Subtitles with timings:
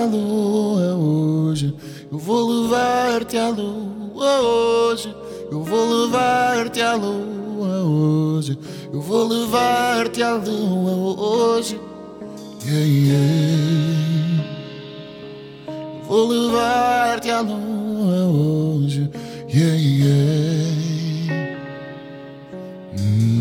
[0.00, 1.74] à lua hoje.
[2.10, 5.14] Eu vou levar-te à lua hoje.
[5.50, 8.58] Eu vou levar-te à lua hoje.
[8.92, 11.78] Eu vou levar-te à lua hoje.
[12.64, 14.44] Yeah, yeah.
[15.68, 19.10] Eu vou levar-te à lua hoje.
[19.52, 20.70] Yeah, yeah.
[22.98, 23.40] Hum.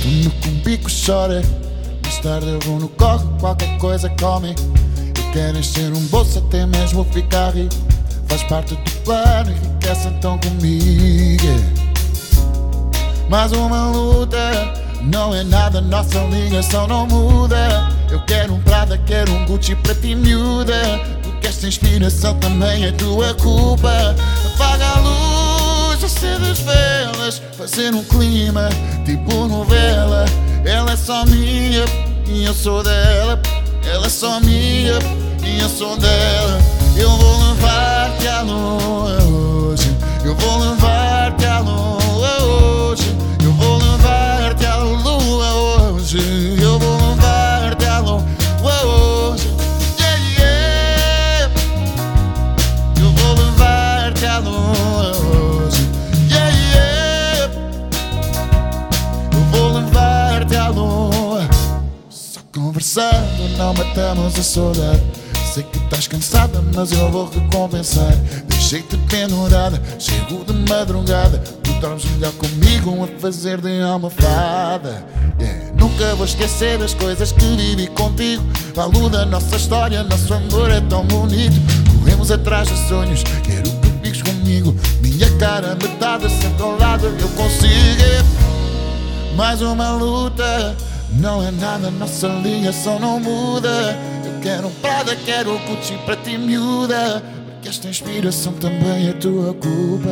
[0.00, 1.61] Tu no com bico chora.
[2.22, 4.54] Tarde eu vou no corre, qualquer coisa come.
[5.18, 7.74] Eu quero encher um bolso até mesmo ficar rico.
[8.28, 11.42] Faz parte do plano, enriquece então comigo.
[13.28, 14.38] Mais uma luta,
[15.02, 17.88] não é nada, nossa ligação não muda.
[18.08, 20.80] Eu quero um Prada, quero um Gucci para ti miúda.
[21.24, 24.14] Porque esta inspiração também é tua culpa.
[24.54, 28.68] Apaga a luz, acende as velas, fazer um clima
[29.04, 30.24] tipo novela.
[30.64, 31.84] Ela é só minha
[32.26, 33.40] e eu sou dela.
[33.84, 34.98] Ela é só minha
[35.44, 36.60] e eu sou dela.
[36.96, 39.96] Eu vou levar-te à lua hoje.
[40.24, 43.16] Eu vou levar-te à lua hoje.
[43.42, 46.51] Eu vou levar-te à lua hoje.
[64.32, 65.02] Matamos a saudade.
[65.52, 68.16] Sei que estás cansada, mas eu vou recompensar.
[68.48, 71.38] Deixei-te pendurada, chego de madrugada.
[71.62, 75.04] Tu dormes melhor comigo a fazer de almofada.
[75.38, 75.72] Yeah.
[75.76, 78.42] Nunca vou esquecer as coisas que vivi contigo.
[78.74, 81.54] Falo da nossa história, nosso amor é tão bonito.
[81.98, 84.74] Corremos atrás de sonhos, quero que fiques comigo.
[85.02, 88.02] Minha cara metade, sempre ao lado eu consigo.
[89.36, 90.76] Mais uma luta,
[91.12, 94.11] não é nada, nossa ligação não muda.
[94.42, 97.22] Quero um Prada, quero um Gucci para ti miúda.
[97.46, 100.10] Porque esta inspiração também é tua culpa.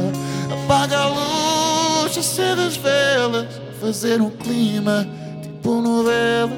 [0.52, 3.48] Apaga a luz, acende as velas,
[3.80, 5.04] fazer um clima
[5.42, 6.52] tipo novela.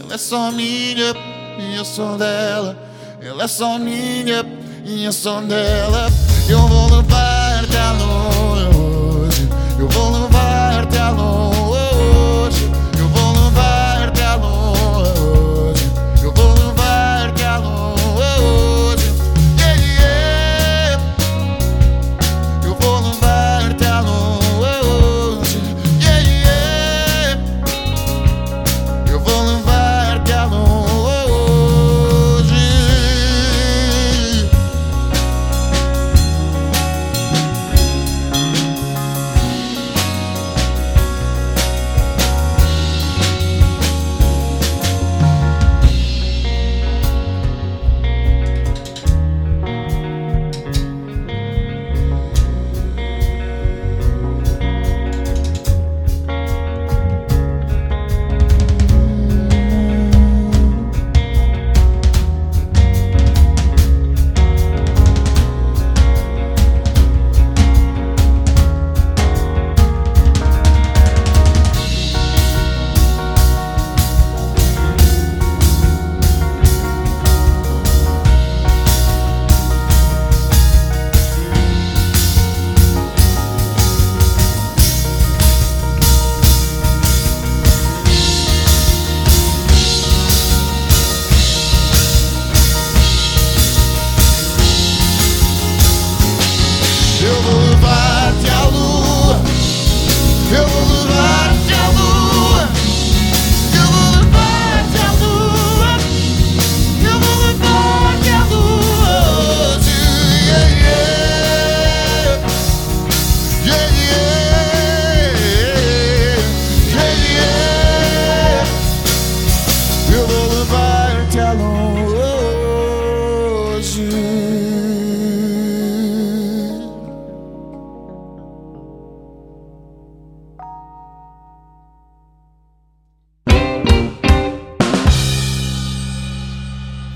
[0.00, 1.14] Ela é só minha
[1.56, 2.76] e eu sou dela.
[3.22, 4.44] Ela é só minha
[4.84, 6.08] e eu sou dela.
[6.48, 9.48] Eu vou levar-te à hoje.
[9.78, 11.83] Eu vou levar-te à lua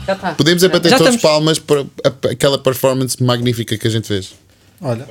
[0.09, 0.35] Já está.
[0.35, 1.21] Podemos é bater Já todos estamos.
[1.35, 4.35] palmas por a- aquela performance magnífica que a gente fez.
[4.81, 5.07] Olha,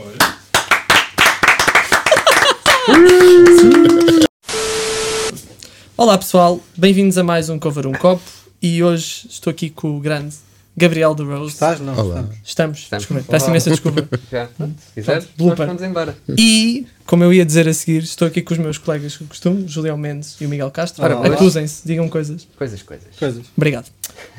[5.97, 8.23] Olá pessoal, bem-vindos a mais um Cover um Copo
[8.61, 10.35] e hoje estou aqui com o grande
[10.77, 11.53] Gabriel de Rose.
[11.53, 11.79] Estás?
[11.79, 11.97] Não.
[11.97, 12.29] Olá.
[12.45, 12.77] estamos.
[12.77, 14.07] Estamos, desculpa, peço imensa desculpa.
[14.31, 16.15] Já, se quiseres, Pronto, vamos embora.
[16.37, 19.67] E, como eu ia dizer a seguir, estou aqui com os meus colegas que costumo,
[19.67, 21.03] Julião Mendes e o Miguel Castro.
[21.03, 21.33] Ora.
[21.33, 22.47] Acusem-se, digam coisas.
[22.55, 23.07] Coisas, coisas.
[23.17, 23.43] Coisas.
[23.57, 23.87] Obrigado.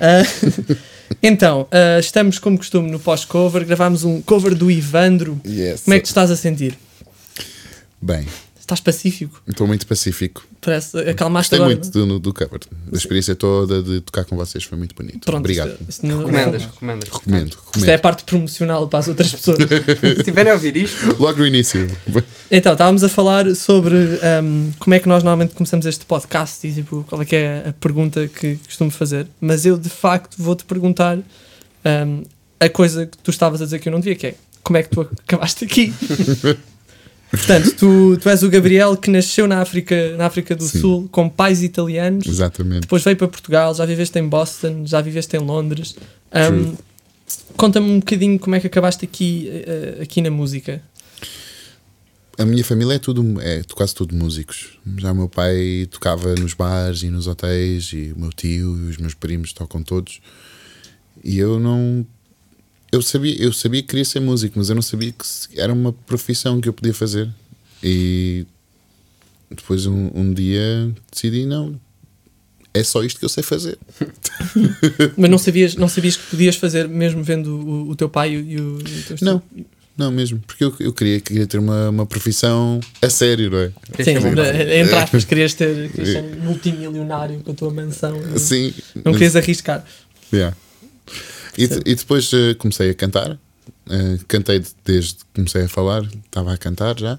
[0.00, 0.22] Ah,
[1.20, 5.40] então, ah, estamos como costume no pós-cover, gravámos um cover do Ivandro.
[5.44, 5.82] Yes.
[5.82, 6.78] Como é que te estás a sentir?
[8.00, 8.24] Bem,
[8.68, 9.40] Estás pacífico?
[9.48, 10.46] estou muito pacífico.
[10.60, 11.74] Parece, acalmaste Gostei agora.
[11.74, 12.60] muito do, do cover.
[12.90, 15.20] Da experiência toda de tocar com vocês foi muito bonito.
[15.24, 15.70] Pronto, Obrigado.
[15.70, 17.08] isto- isto não- Recomendas, recomendas.
[17.08, 18.00] Recomendo, Isto é a recomendo.
[18.02, 19.56] parte promocional para as outras pessoas.
[20.00, 21.88] Se estiverem a ouvir isto, Logo no início.
[22.50, 26.72] Então, estávamos a falar sobre ahm, como é que nós normalmente começamos este podcast e
[26.74, 29.26] tipo, qual é que é a pergunta que costumo fazer.
[29.40, 31.16] Mas eu, de facto, vou-te perguntar
[31.84, 32.22] ahm,
[32.60, 34.82] a coisa que tu estavas a dizer que eu não devia, que é como é
[34.82, 35.94] que tu acabaste aqui?
[37.30, 40.80] Portanto, tu, tu és o Gabriel que nasceu na África, na África do Sim.
[40.80, 42.82] Sul com pais italianos, Exatamente.
[42.82, 45.94] depois veio para Portugal, já viveste em Boston, já viveste em Londres.
[46.32, 46.74] Ahm,
[47.56, 50.82] Conta-me um bocadinho como é que acabaste aqui, eh, aqui na música.
[52.38, 54.78] A minha família é tudo, é quase tudo músicos.
[54.96, 58.90] Já o meu pai tocava nos bares e nos hotéis, e o meu tio e
[58.90, 60.20] os meus primos tocam todos.
[61.24, 62.06] E eu não.
[62.90, 65.92] Eu sabia, eu sabia que queria ser músico, mas eu não sabia que era uma
[65.92, 67.28] profissão que eu podia fazer.
[67.82, 68.46] E
[69.50, 71.78] depois um, um dia decidi, não,
[72.72, 73.78] é só isto que eu sei fazer.
[75.16, 78.36] Mas não sabias, não sabias que podias fazer mesmo vendo o, o teu pai e
[78.36, 79.42] o, e o teu Não.
[79.96, 83.72] Não mesmo, porque eu, eu queria, queria ter uma, uma profissão a sério, não é?
[83.96, 88.16] Sim, Querias ser entre aspas, querias ter querias ser multimilionário com a tua mansão.
[88.36, 88.72] Sim.
[89.04, 89.84] Não querias arriscar.
[90.32, 90.56] Yeah.
[91.58, 93.38] E, e depois eh, comecei a cantar.
[93.90, 97.18] Eh, cantei de- desde que comecei a falar, estava a cantar já.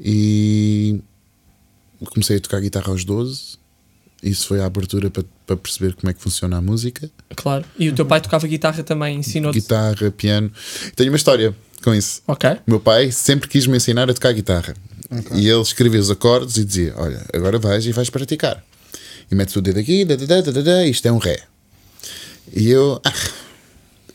[0.00, 1.00] E
[2.12, 3.56] comecei a tocar guitarra aos 12.
[4.22, 7.08] Isso foi a abertura para para perceber como é que funciona a música.
[7.36, 7.64] Claro.
[7.78, 9.60] E o teu pai tocava guitarra também, ensinou-te.
[9.60, 10.50] Guitarra, piano.
[10.96, 11.54] Tenho uma história
[11.84, 12.20] com isso.
[12.26, 12.50] Ok.
[12.50, 14.74] O meu pai sempre quis me ensinar a tocar guitarra.
[15.32, 18.60] E ele escrevia os acordes e dizia: Olha, agora vais e vais praticar.
[19.30, 21.40] E metes o dedo aqui, da, da, da, da, da, da, isto é um Ré.
[22.52, 23.12] E eu, ah,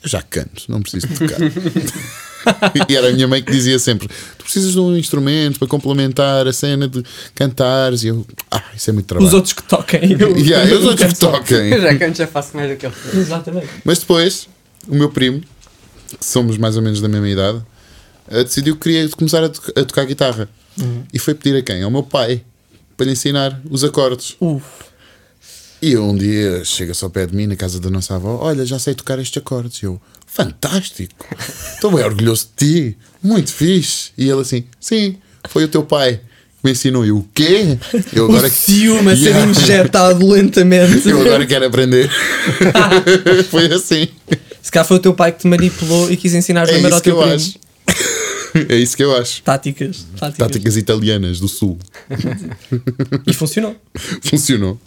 [0.04, 1.38] eu já canto, não preciso de tocar.
[2.90, 4.08] e era a minha mãe que dizia sempre:
[4.38, 7.04] Tu precisas de um instrumento para complementar a cena de
[7.36, 8.04] cantares.
[8.04, 9.28] E eu, ah, isso é muito trabalho.
[9.28, 10.12] Os outros que toquem.
[10.20, 11.70] Eu, Yeah, eu os outros que toquem.
[11.70, 13.16] Eu já canto, já faço mais do que ele fez.
[13.16, 13.68] Exatamente.
[13.86, 14.48] Mas depois,
[14.88, 15.42] o meu primo,
[16.20, 17.62] que somos mais ou menos da mesma idade,
[18.30, 20.50] eh, decidiu que queria começar a, to- a tocar guitarra.
[21.14, 21.84] E foi pedir a quem?
[21.84, 22.42] Ao meu pai,
[22.98, 24.36] para lhe ensinar os acordes.
[24.40, 24.64] Uf.
[25.82, 28.78] E um dia chega-se ao pé de mim, na casa da nossa avó: Olha, já
[28.78, 29.82] sei tocar estes acordes.
[29.82, 31.26] E eu, fantástico,
[31.74, 34.12] estou bem orgulhoso de ti, muito fixe.
[34.18, 35.18] E ele assim: Sim,
[35.50, 36.22] foi o teu pai que
[36.64, 37.04] me ensinou.
[37.04, 37.78] E o quê?
[38.14, 39.50] Eu O ciúme a ser Yeah.
[39.52, 41.10] injetado lentamente.
[41.10, 42.10] Eu agora quero aprender.
[43.50, 44.08] foi assim.
[44.62, 46.98] Se calhar foi o teu pai que te manipulou e quis ensinar É primeiro ao
[46.98, 47.36] isso que teu eu primo.
[47.36, 47.60] acho.
[48.68, 49.42] É isso que eu acho.
[49.44, 50.06] Táticas.
[50.20, 50.38] Táticas.
[50.38, 51.80] Táticas italianas do Sul.
[53.26, 53.76] E funcionou.
[54.22, 54.78] Funcionou.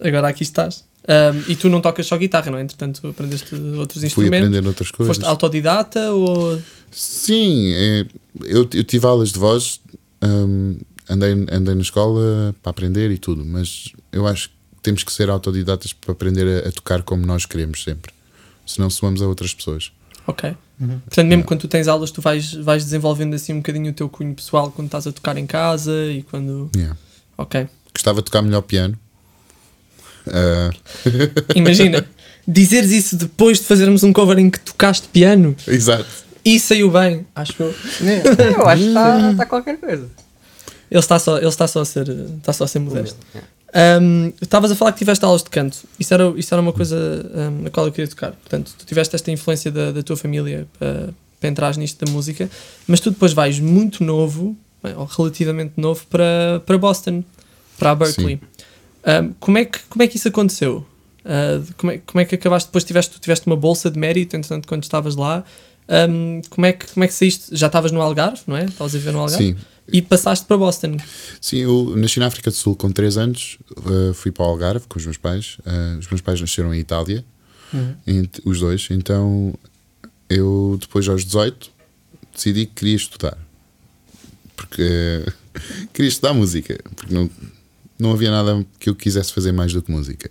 [0.00, 0.84] Agora aqui estás.
[1.06, 2.62] Ahm, e tu não tocas só guitarra, não é?
[2.62, 4.48] Entretanto, aprendeste outros Fui instrumentos.
[4.48, 5.16] aprender outras coisas.
[5.16, 6.58] Foste autodidata ou.
[6.90, 8.06] Sim, é,
[8.42, 9.80] eu, eu tive aulas de voz,
[10.22, 10.78] hum,
[11.08, 15.28] andei, andei na escola para aprender e tudo, mas eu acho que temos que ser
[15.28, 18.12] autodidatas para aprender a, a tocar como nós queremos sempre.
[18.64, 19.92] Senão soamos a outras pessoas.
[20.26, 20.56] Ok.
[20.78, 24.08] Portanto, mesmo quando tu tens aulas, tu vais, vais desenvolvendo assim um bocadinho o teu
[24.08, 26.70] cunho pessoal quando estás a tocar em casa e quando.
[26.74, 26.96] Yeah.
[27.36, 27.68] Ok.
[27.94, 28.98] Gostava de tocar melhor piano.
[30.26, 30.70] Ah,
[31.54, 32.06] Imagina,
[32.46, 36.06] dizeres isso depois de fazermos um cover em que tocaste piano exato.
[36.44, 37.74] e saiu bem, acho eu.
[38.56, 40.08] Eu acho que está está qualquer coisa.
[40.90, 43.18] Ele está só, ele está só, a, ser, está só a ser modesto.
[43.34, 43.98] É.
[44.00, 45.78] Um, Estavas a falar que tiveste aulas de canto.
[45.98, 46.96] Isso era, isso era uma coisa
[47.34, 48.32] um, na qual eu queria tocar.
[48.32, 52.48] Portanto, tu tiveste esta influência da, da tua família para, para entrar nisto da música,
[52.86, 57.24] mas tu depois vais muito novo, bem, ou relativamente novo, para, para Boston,
[57.76, 58.40] para a Berkeley.
[59.06, 60.86] Um, como, é que, como é que isso aconteceu?
[61.24, 62.68] Uh, como, é, como é que acabaste?
[62.68, 65.44] Depois tiveste, tiveste uma bolsa de mérito, entretanto, quando estavas lá.
[65.88, 67.54] Um, como, é que, como é que saíste?
[67.54, 68.64] Já estavas no Algarve, não é?
[68.64, 69.44] Estavas a viver no Algarve?
[69.52, 69.56] Sim.
[69.92, 70.96] E passaste para Boston.
[71.38, 74.86] Sim, eu nasci na África do Sul com 3 anos, uh, fui para o Algarve
[74.88, 75.58] com os meus pais.
[75.60, 77.22] Uh, os meus pais nasceram em Itália,
[78.06, 78.88] ent- os dois.
[78.90, 79.52] Então
[80.30, 81.70] eu, depois aos 18,
[82.34, 83.36] decidi que queria estudar.
[84.56, 85.24] Porque
[85.92, 86.78] queria estudar música.
[86.96, 87.28] Porque não,
[87.98, 90.30] não havia nada que eu quisesse fazer mais do que música.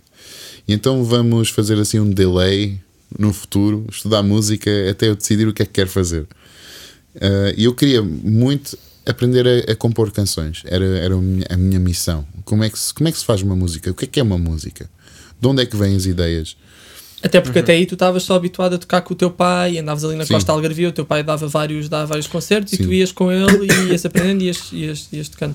[0.66, 2.78] E então vamos fazer assim um delay
[3.18, 6.22] no futuro, estudar música até eu decidir o que é que quero fazer.
[7.16, 10.62] Uh, E eu queria muito aprender a, a compor canções.
[10.64, 12.26] Era, era a, minha, a minha missão.
[12.44, 13.90] Como é, que se, como é que se faz uma música?
[13.90, 14.90] O que é que é uma música?
[15.40, 16.56] De onde é que vêm as ideias?
[17.22, 20.04] Até porque até aí tu estavas só habituado a tocar com o teu pai, andavas
[20.04, 20.34] ali na Sim.
[20.34, 22.84] Costa Algarvia, o teu pai dava vários, dava vários concertos e Sim.
[22.84, 25.54] tu ias com ele e ias aprendendo e ias, ias, ias tocando.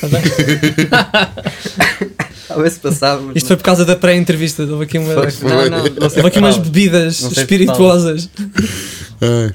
[0.00, 0.22] Tá bem?
[2.48, 3.00] Talvez mas
[3.36, 5.14] Isto foi por causa da pré-entrevista, houve aqui, uma.
[5.14, 8.28] Não, não, houve aqui umas bebidas espirituosas.
[9.20, 9.54] Ai,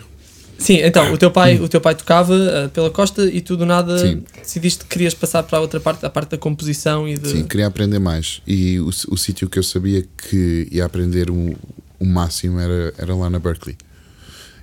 [0.57, 3.65] Sim, então o teu pai, o teu pai tocava ah, pela costa e tu do
[3.65, 4.23] nada Sim.
[4.41, 7.29] decidiste que querias passar para a outra parte, a parte da composição e de.
[7.29, 8.41] sim, queria aprender mais.
[8.47, 11.55] E o, o sítio que eu sabia que ia aprender o,
[11.99, 13.77] o máximo era, era lá na Berkeley.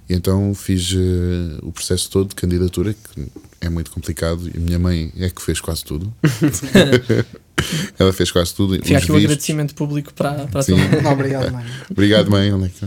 [0.08, 3.26] E então fiz eh, o processo todo de candidatura, que
[3.66, 6.12] é muito complicado, e a minha mãe é que fez quase tudo.
[7.98, 8.74] Ela fez quase tudo.
[8.74, 9.24] Fica aqui o vistos.
[9.24, 11.06] agradecimento público para, para a tua mãe.
[11.12, 11.66] Obrigado, mãe.
[11.90, 12.52] Obrigado, mãe.
[12.52, 12.86] Onde é que...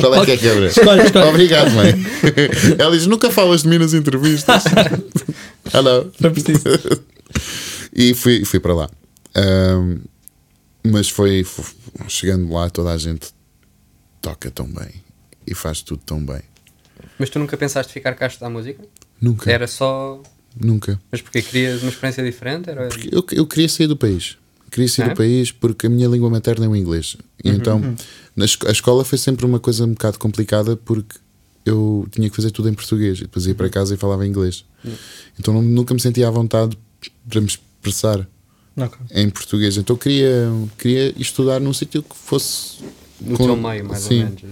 [0.00, 0.34] Qual é que é?
[0.66, 1.28] Escolhe, escolhe.
[1.28, 1.92] Obrigado, mãe.
[2.78, 4.64] Ela diz: nunca falas de mim nas entrevistas.
[5.72, 6.10] Hello.
[6.20, 6.62] Foi preciso.
[7.94, 8.90] E fui, fui para lá.
[9.34, 9.98] Ahm,
[10.84, 11.64] mas foi, fu-
[12.08, 13.28] chegando lá, toda a gente
[14.20, 14.90] toca tão bem
[15.46, 16.40] e faz tudo tão bem.
[17.18, 18.82] Mas tu nunca pensaste ficar cá a estudar música?
[19.20, 20.20] Nunca, Era só.
[20.58, 21.00] nunca.
[21.10, 22.68] Mas porque querias uma experiência diferente?
[22.70, 22.88] Era...
[23.10, 24.36] Eu, eu queria sair do país.
[24.70, 25.08] Queria sair É?
[25.10, 27.16] do país porque a minha língua materna é o inglês.
[27.44, 27.80] E então
[28.34, 31.16] na esco- a escola foi sempre uma coisa um bocado complicada porque
[31.64, 34.64] eu tinha que fazer tudo em português e depois ia para casa e falava inglês.
[35.38, 36.76] Então não- nunca me sentia à vontade
[37.28, 38.26] para me expressar
[38.76, 38.98] Ok.
[39.10, 39.76] em português.
[39.76, 42.78] Então queria, queria estudar num sítio que fosse.
[43.24, 44.20] No com- teu meio, mais sim.
[44.24, 44.42] ou menos.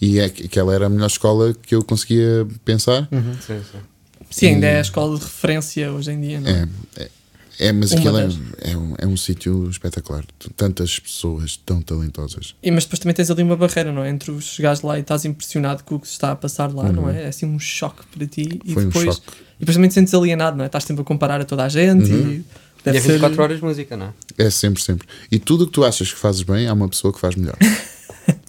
[0.00, 3.08] E é que aquela era a melhor escola que eu conseguia pensar.
[3.46, 3.78] Sim, sim.
[4.30, 6.68] Sim, ainda é a escola de referência hoje em dia, não é?
[6.96, 7.10] É, é,
[7.68, 8.28] é, mas Uma aquilo é,
[8.72, 10.24] é um, é um sítio espetacular.
[10.56, 12.54] Tantas pessoas tão talentosas.
[12.62, 14.10] E, mas depois também tens ali uma barreira, não é?
[14.10, 16.90] Entre os chegares lá e estás impressionado com o que se está a passar lá,
[16.92, 17.22] não é?
[17.22, 19.06] É assim um choque para ti e Foi um depois.
[19.16, 19.28] choque.
[19.56, 20.66] E depois também te sentes alienado, não é?
[20.66, 22.14] Estás sempre a comparar a toda a gente e.
[22.14, 22.44] E
[22.84, 23.12] Deve é ser.
[23.14, 24.06] 24 horas de música, não
[24.38, 24.44] é?
[24.44, 25.08] É sempre, sempre.
[25.30, 27.56] E tudo o que tu achas que fazes bem, há uma pessoa que faz melhor.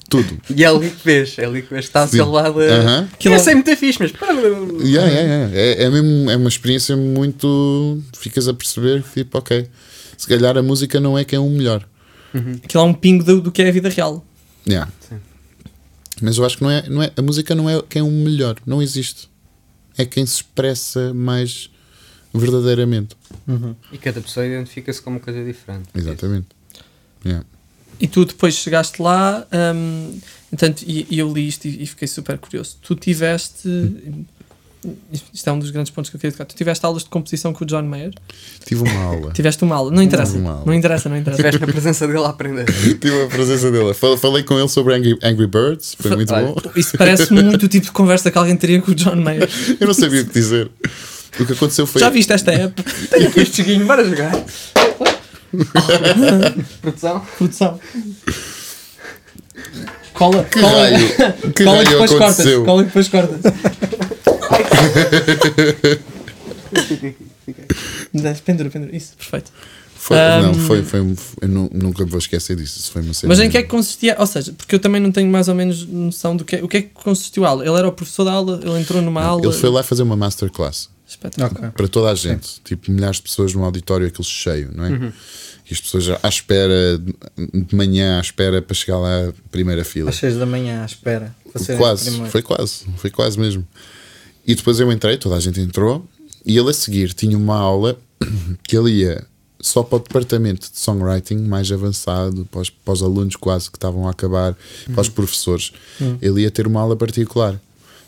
[0.10, 0.40] tudo.
[0.50, 1.86] E é ali que vês, é ali que vês.
[1.86, 2.18] Está ao Sim.
[2.18, 2.60] seu lado.
[2.60, 3.10] Aham.
[3.20, 4.12] Que é sempre muito fixe, mas.
[4.12, 5.56] Yeah, yeah, yeah.
[5.56, 8.02] É, é mesmo é uma experiência muito.
[8.18, 9.68] Ficas a perceber que, tipo, ok,
[10.18, 11.88] se calhar a música não é quem é o melhor.
[12.64, 14.26] Aquilo é um pingo do, do que é a vida real.
[14.68, 14.92] Yeah.
[15.08, 15.20] Sim.
[16.22, 18.12] Mas eu acho que não é, não é, a música não é quem é o
[18.12, 19.30] melhor, não existe.
[19.98, 21.70] É quem se expressa mais
[22.34, 23.16] verdadeiramente.
[23.92, 25.90] E cada pessoa identifica-se como uma coisa diferente.
[25.96, 26.48] Exatamente.
[27.26, 27.46] Yeah.
[28.00, 30.20] E tu depois chegaste lá, hum,
[30.54, 32.78] entanto, e, e eu li isto e, e fiquei super curioso.
[32.82, 33.68] Tu tiveste.
[35.34, 36.46] Isto é um dos grandes pontos que eu queria tocar.
[36.46, 38.14] Tu tiveste aulas de composição com o John Mayer.
[38.64, 39.32] Tive uma aula.
[39.34, 39.92] Tiveste uma aula.
[39.92, 40.38] Não interessa.
[40.38, 40.64] Uma aula.
[40.66, 41.42] Não interessa, não interessa.
[41.42, 42.66] Estiveste na presença dele a aprender.
[43.02, 43.94] Tive a presença dele.
[43.94, 46.46] Fal- Falei com ele sobre Angry, Angry Birds, foi muito Olha.
[46.48, 46.56] bom.
[46.76, 49.50] Isso parece muito o tipo de conversa que alguém teria com o John Mayer.
[49.80, 50.70] Eu não sabia o que dizer.
[51.40, 52.00] O que aconteceu foi.
[52.00, 52.82] Já viste esta app?
[53.10, 54.32] Tenho aqui este joguinho, bora jogar.
[56.82, 57.20] Produção.
[57.38, 57.80] Produção.
[60.14, 61.08] Cola, Que cola, raio,
[61.54, 62.46] que cola e depois cortas.
[62.66, 63.40] Cola depois cortas.
[68.44, 68.96] pendura, pendura.
[68.96, 69.52] Isso, perfeito.
[69.96, 70.42] Foi, Ahm.
[70.44, 72.80] Não, foi, foi, um- eu nu- nunca me vou esquecer disso.
[72.80, 74.16] Isso foi uma cena Mas em que é que consistia?
[74.20, 76.68] Ou seja, porque eu também não tenho mais ou menos noção do que é, o
[76.68, 77.66] que é que consistiu a aula.
[77.66, 79.46] Ele era o professor da aula, ele entrou numa aula.
[79.46, 81.52] Ele foi lá fazer uma masterclass Espetacular.
[81.52, 81.70] Ok.
[81.76, 85.14] para toda a gente, tipo milhares de pessoas num auditório, aquele cheio, não é?
[85.70, 87.02] E as pessoas à espera,
[87.38, 90.10] de manhã à espera para chegar lá, primeira fila.
[90.10, 91.36] Às 6 da manhã, à espera.
[91.78, 93.68] Quase, foi quase, foi quase mesmo.
[94.46, 96.08] E depois eu entrei, toda a gente entrou,
[96.46, 97.98] e ele a seguir tinha uma aula
[98.64, 99.26] que ele ia
[99.60, 103.76] só para o departamento de songwriting mais avançado, para os, para os alunos quase que
[103.76, 104.56] estavam a acabar,
[104.94, 105.74] para os professores.
[106.22, 107.60] Ele ia ter uma aula particular.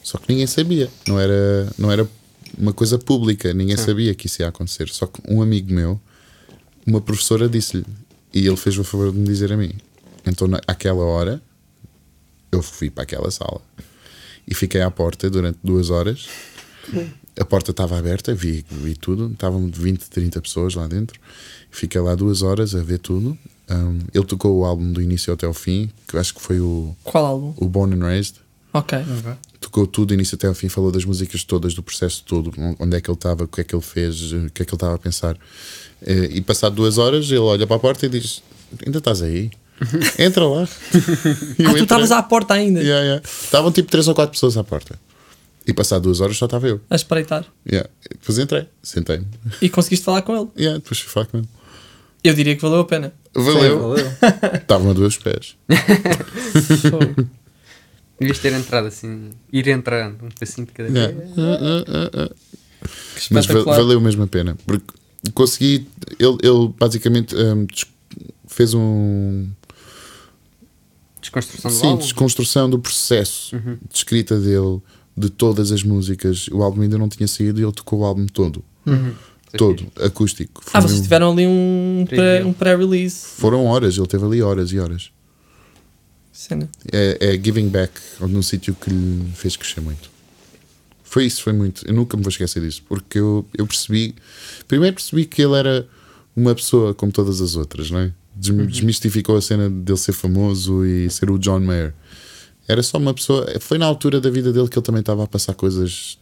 [0.03, 2.07] Só que ninguém sabia, não era, não era
[2.59, 4.89] uma coisa pública, ninguém sabia que isso ia acontecer.
[4.89, 5.99] Só que um amigo meu,
[6.85, 7.85] uma professora disse-lhe,
[8.33, 9.71] e ele fez o favor de me dizer a mim.
[10.25, 11.41] Então, naquela hora,
[12.51, 13.61] eu fui para aquela sala
[14.47, 16.27] e fiquei à porta durante duas horas.
[17.39, 21.19] A porta estava aberta, vi, vi tudo, estavam 20, 30 pessoas lá dentro.
[21.71, 23.37] Fiquei lá duas horas a ver tudo.
[23.69, 26.59] Um, ele tocou o álbum do início até ao fim, que eu acho que foi
[26.59, 27.53] o, Qual álbum?
[27.57, 28.35] o Born and Raised.
[28.73, 28.97] Ok.
[28.97, 29.33] Ok.
[29.69, 32.97] Tocou tudo do início até ao fim, falou das músicas todas, do processo todo, onde
[32.97, 34.75] é que ele estava, o que é que ele fez, o que é que ele
[34.75, 35.37] estava a pensar.
[36.01, 38.41] Eh, E passado duas horas, ele olha para a porta e diz:
[38.83, 39.51] Ainda estás aí?
[40.17, 40.67] Entra lá.
[41.65, 43.23] Ah, tu estavas à porta ainda Yeah, yeah.
[43.23, 44.99] Estavam tipo 3 ou 4 pessoas à porta.
[45.67, 46.81] E passado duas horas só estava eu.
[46.89, 47.45] a espreitar.
[47.69, 47.87] Yeah.
[48.09, 49.27] Depois entrei, sentei-me.
[49.61, 50.47] E conseguiste falar com ele.
[50.57, 51.47] Yeah, depois fui falar com ele.
[52.23, 53.13] Eu diria que valeu a pena.
[53.33, 53.75] Valeu.
[53.75, 54.11] Sim, valeu.
[54.59, 55.55] Estavam a dois pés.
[58.19, 61.15] Devias ter entrado assim, ir entrando, um pedacinho de cada Yeah.
[61.17, 61.29] vez.
[61.33, 63.77] Que Mas va- espetacular.
[63.77, 64.57] valeu mesmo a pena.
[64.65, 64.85] Porque
[65.33, 65.87] consegui.
[66.17, 67.67] Ele, ele basicamente hum,
[68.47, 69.47] fez um,
[71.21, 72.01] Desconstrução do Sim, álbum?
[72.01, 73.77] desconstrução do processo Uhum.
[73.89, 74.79] de escrita dele,
[75.17, 76.47] de todas as músicas.
[76.49, 78.63] O álbum ainda não tinha saído e ele tocou o álbum todo.
[78.85, 79.13] Uhum.
[79.51, 80.61] É todo, acústico.
[80.67, 82.47] Ah, Foi vocês um- tiveram ali um pré- Preview.
[82.47, 83.25] um pré-release.
[83.37, 85.11] Foram horas, ele teve ali horas e horas.
[86.39, 86.69] Cena.
[86.89, 87.91] É, é Giving Back,
[88.21, 90.09] num sítio que lhe fez crescer muito.
[91.03, 91.85] Foi isso, foi muito.
[91.85, 94.15] Eu nunca me vou esquecer disso, porque eu, eu percebi.
[94.65, 95.85] Primeiro percebi que ele era
[96.33, 98.13] uma pessoa como todas as outras, não é?
[98.33, 101.93] Des- Desmistificou a cena dele ser famoso e ser o John Mayer.
[102.69, 103.45] Era só uma pessoa.
[103.59, 106.17] Foi na altura da vida dele que ele também estava a passar coisas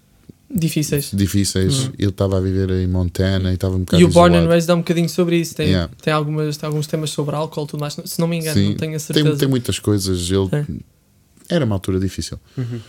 [0.50, 1.12] Difíceis.
[1.14, 1.90] difíceis.
[2.00, 4.48] Ele estava a viver em Montana e estava um bocado E o Born and.
[4.48, 5.54] Raised dá um bocadinho sobre isso.
[5.56, 5.92] Tem, Yeah.
[6.02, 7.98] tem, algumas, tem alguns temas sobre álcool, tudo mais.
[8.06, 9.36] Se não me engano, Sim, não tenho a tem, certeza.
[9.38, 10.30] tem muitas coisas.
[10.32, 10.66] Ele É.
[11.56, 12.40] era uma altura difícil.
[12.58, 12.80] Uhum.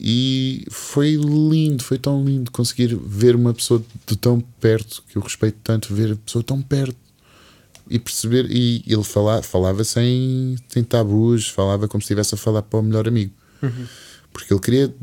[0.00, 5.22] E foi lindo, foi tão lindo conseguir ver uma pessoa de tão perto, que eu
[5.22, 6.96] respeito tanto, ver a pessoa tão perto
[7.88, 8.46] e perceber.
[8.50, 12.82] E ele fala, falava sem, sem tabus, falava como se estivesse a falar para o
[12.82, 13.86] melhor amigo, Uhum.
[14.32, 14.94] porque ele queria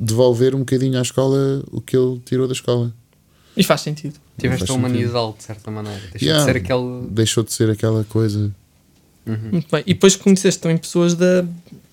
[0.00, 2.92] devolver um bocadinho à escola o que ele tirou da escola.
[3.56, 4.14] E faz sentido.
[4.38, 6.00] Tiveste faz a humanizá-lo de certa maneira.
[6.12, 6.44] Deixa Yeah.
[6.46, 7.06] de ser aquele.
[7.10, 8.50] Deixou de ser aquela coisa.
[9.26, 9.38] Uhum.
[9.52, 9.82] Muito bem.
[9.86, 11.44] E depois conheceste também pessoas da,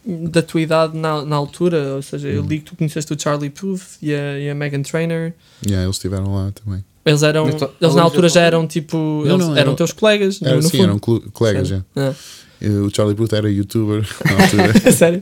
[0.06, 1.96] da tua idade na, na altura.
[1.96, 2.48] Ou seja, eu Hum.
[2.48, 5.34] li que tu conheceste o Charlie Puth e a, e a Megan Trainor.
[5.66, 6.86] Yeah, eles estiveram lá também.
[7.06, 7.48] Eles eram.
[7.82, 8.96] Eles na altura já eram tipo.
[8.98, 10.40] Não, eles não, eram eram- teus colegas.
[10.40, 10.84] no- Era, no sim, fundo.
[10.84, 11.82] eram colegas já.
[11.96, 12.14] Eh,
[12.62, 14.92] O Charlie Puth era youtuber na altura.
[14.92, 15.20] sério?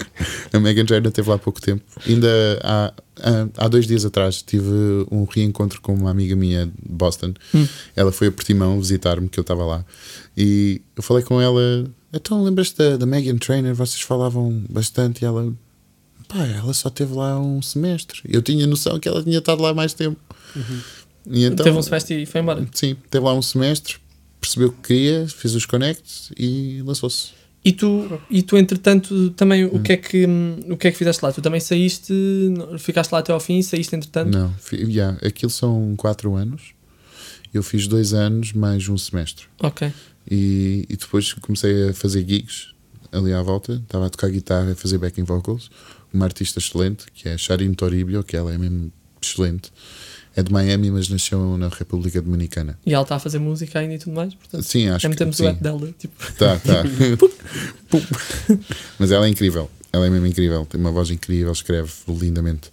[0.54, 1.84] A Megan Trainor esteve lá há pouco tempo.
[2.08, 2.28] Ainda
[2.64, 2.94] há,
[3.58, 4.70] há, dois dias atrás tive
[5.12, 7.34] um reencontro com uma amiga minha de Boston.
[7.54, 7.68] Hum.
[7.96, 9.86] Ela foi a Portimão visitar-me, que eu estava lá.
[10.38, 13.74] E eu falei com ela: Então, lembras-te da, da Megan Trainor?
[13.74, 15.24] Vocês falavam bastante.
[15.24, 15.54] E ela:
[16.28, 18.22] Pá, ela só teve lá um semestre.
[18.28, 20.18] Eu tinha noção que ela tinha estado lá mais tempo.
[21.28, 22.66] E então, Teve um semestre e foi embora.
[22.74, 23.96] sim, teve lá um semestre,
[24.46, 27.30] percebeu o que queria, fez os connects e lançou-se.
[27.64, 29.72] E tu, e tu entretanto, também Hum.
[29.74, 31.32] o, que é que, hum, o que é que fizeste lá?
[31.32, 32.14] Tu também saíste,
[32.78, 34.32] ficaste lá até ao fim, saíste entretanto?
[34.38, 36.74] Não, yeah, aquilo são quatro anos.
[37.52, 39.48] Eu fiz dois anos mais um semestre.
[39.60, 39.92] Ok.
[40.30, 42.68] E, e depois comecei a fazer gigs
[43.12, 43.74] ali à volta.
[43.74, 45.72] Estava a tocar guitarra, a fazer backing vocals.
[46.14, 48.92] Uma artista excelente, que é Sharin Toribio, que ela é mesmo
[49.32, 49.72] excelente.
[50.38, 52.78] É de Miami, mas nasceu na República Dominicana.
[52.86, 54.64] E ela está a fazer música ainda e tudo mais, portanto.
[54.64, 55.90] Sim, acho que metemos o app dela.
[55.98, 56.84] Tipo, Tá, tá.
[57.90, 58.02] Pum.
[59.00, 59.70] Mas ela é incrível.
[59.94, 60.66] Ela é mesmo incrível.
[60.66, 62.70] Tem uma voz incrível, escreve lindamente.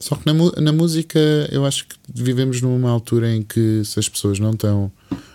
[0.00, 1.20] Só que na, na música,
[1.52, 4.90] eu acho que vivemos numa altura em que, se as pessoas não estão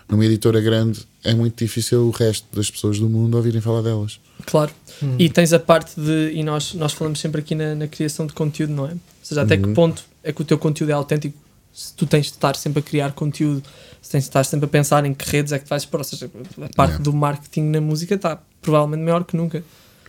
[0.08, 4.20] numa editora grande, é muito difícil o resto das pessoas do mundo ouvirem falar delas.
[4.44, 4.72] claro.
[5.18, 6.32] E tens a parte de.
[6.34, 8.92] E nós, nós falamos sempre aqui na, na criação de conteúdo, não é?
[8.92, 9.74] Ou seja, até que Uhum.
[9.74, 11.36] ponto é que o teu conteúdo é autêntico?
[11.72, 13.62] Se tu tens de estar sempre a criar conteúdo,
[14.00, 15.98] se tens de estar sempre a pensar em que redes é que tu vais para.
[15.98, 16.98] Ou seja, a parte Yeah.
[16.98, 19.62] do marketing na música está provavelmente maior que nunca.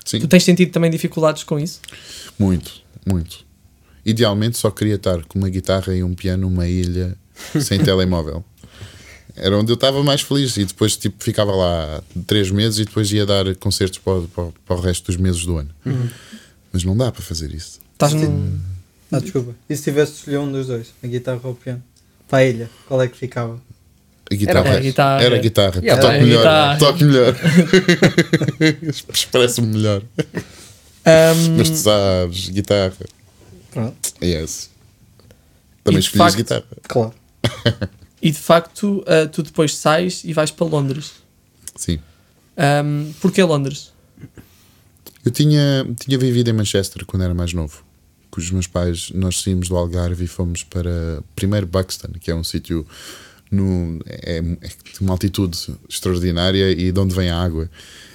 [0.06, 1.82] Sim, Tu tens sentido também dificuldades com isso?
[2.40, 3.46] muito, muito.
[4.06, 7.18] Idealmente só queria estar com uma guitarra e um piano numa ilha
[7.62, 8.46] sem telemóvel.
[9.36, 13.12] Era onde eu estava mais feliz e depois tipo, ficava lá três meses e depois
[13.12, 15.70] ia dar concertos para, o- para, o- para o resto dos meses do ano.
[16.72, 17.80] Mas não dá para fazer isso.
[17.94, 18.58] Estás num.
[19.12, 19.56] Ah, desculpa.
[19.70, 21.82] E se tivesse de escolher um dos dois, a guitarra ou o piano?
[22.28, 23.60] Para a ilha, qual é que ficava?
[24.30, 24.68] A guitarra.
[24.68, 25.24] Era a guitarra.
[25.24, 25.82] Era a guitarra.
[25.82, 26.38] Yeah, toque melhor.
[26.40, 26.78] guitarra.
[26.78, 27.36] Toque melhor.
[29.14, 30.02] Expressa-me melhor.
[31.06, 32.94] Ahm, Mas tu sabes, guitarra.
[33.72, 34.70] Pronto, Yes.
[35.84, 36.66] Também de escolhias facto- guitarra.
[36.88, 37.14] claro.
[38.22, 41.14] e de facto, ah, tu depois sais e vais para Londres.
[41.76, 42.00] Sim.
[42.58, 43.94] Um, Porquê Londres?
[45.24, 47.84] Eu tinha, tinha vivido em Manchester quando era mais novo.
[48.38, 52.36] Com os meus pais, nós saímos do Algarve e fomos para primeiro Buxton, que é
[52.36, 52.86] um sítio
[53.50, 55.58] no, é, é de uma altitude
[55.90, 57.68] extraordinária e de onde vem a água.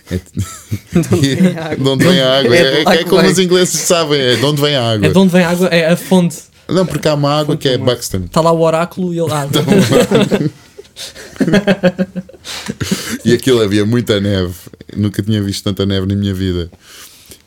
[0.09, 0.21] É,
[1.11, 1.77] vem a água.
[1.77, 2.57] de onde vem a água.
[2.57, 5.09] É É, é como os ingleses sabem, é de onde vem a água.
[5.09, 5.67] É de onde vem a água?
[5.67, 6.37] É a fonte.
[6.69, 7.77] Não, porque há uma água que é.
[7.77, 8.19] Buxton.
[8.19, 9.29] Está lá o oráculo e ele.
[9.33, 9.49] Ah,
[13.25, 14.55] E aquilo havia muita neve.
[14.97, 16.71] Nunca tinha visto tanta neve na minha vida.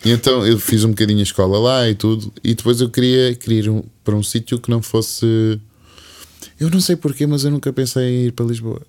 [0.06, 2.32] E então eu fiz um bocadinho a escola lá e tudo.
[2.44, 5.60] E depois eu queria, queria ir um- para um sítio que não fosse.
[6.60, 8.82] Eu não sei porquê, mas eu nunca pensei em ir para Lisboa.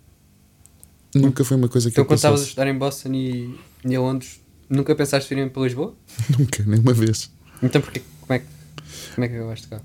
[1.15, 3.95] Nunca foi uma coisa que Então, eu quando estavas a estudar em Boston e, e
[3.95, 5.95] em Londres, nunca pensaste em ir para Lisboa?
[6.39, 7.31] Nunca, nem uma vez.
[7.63, 8.47] Então, porquê, como, é que,
[9.15, 9.81] como é que acabaste cá?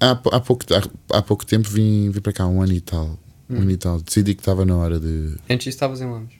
[0.00, 3.18] Há, há, pouco, há, há pouco tempo vim, vim para cá, um ano e tal.
[3.48, 3.98] Um ano e tal.
[4.02, 5.34] Decidi que estava na hora de.
[5.48, 6.36] Antes disso, estavas em Londres.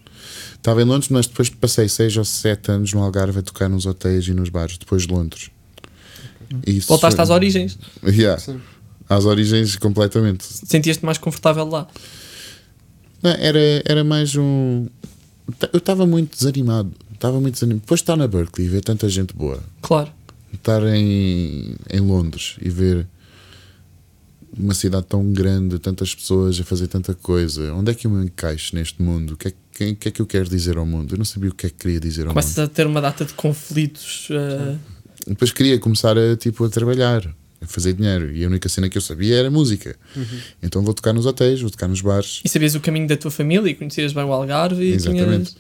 [0.56, 3.86] Estava em Londres, mas depois passei seis ou sete anos no Algarve a tocar nos
[3.86, 5.50] hotéis e nos bares, depois de Londres.
[6.66, 7.78] Isso Voltaste foi- às origens.
[8.04, 8.60] Yeah, Sim.
[9.08, 10.44] às origens completamente.
[10.44, 11.86] Sentieste-te mais confortável lá.
[13.22, 14.86] Não, era, era mais um.
[15.72, 16.92] Eu estava muito desanimado.
[17.12, 17.80] Estava muito desanimado.
[17.80, 20.10] Depois de estar na Berkeley e ver tanta gente boa, Claro.
[20.54, 23.06] estar em, em Londres e ver
[24.56, 28.24] uma cidade tão grande, tantas pessoas a fazer tanta coisa, onde é que eu me
[28.24, 29.34] encaixo neste mundo?
[29.34, 29.56] O que é, que-
[29.92, 31.14] o que é que eu quero dizer ao mundo?
[31.14, 32.64] Eu não sabia o que é que queria dizer ao Começas mundo.
[32.66, 34.28] a ter uma data de conflitos.
[34.30, 34.76] eh,
[35.26, 37.24] Depois queria começar a, tipo, a trabalhar,
[37.60, 39.94] a fazer dinheiro, e a única cena que eu sabia era música.
[40.62, 42.40] Então vou tocar nos hotéis, vou tocar nos bares.
[42.44, 45.26] e sabias o caminho da tua família e conhecias bem o Algarve e Exatamente.
[45.52, 45.56] tinhas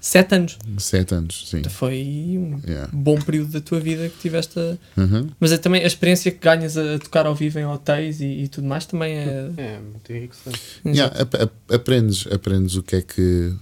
[0.00, 0.58] sete anos.
[0.78, 1.62] Sete anos, sim.
[1.64, 1.98] Foi
[2.38, 2.88] um Yeah.
[2.92, 4.76] bom período da tua vida que tiveste a...
[5.00, 5.28] Uhum.
[5.38, 8.48] Mas é também a experiência que ganhas a tocar ao vivo em hotéis e, e
[8.48, 9.50] tudo mais também é.
[9.56, 10.58] É, muito enriquecedor.
[10.86, 13.54] Yeah, ap- ap- aprendes, aprendes o que é que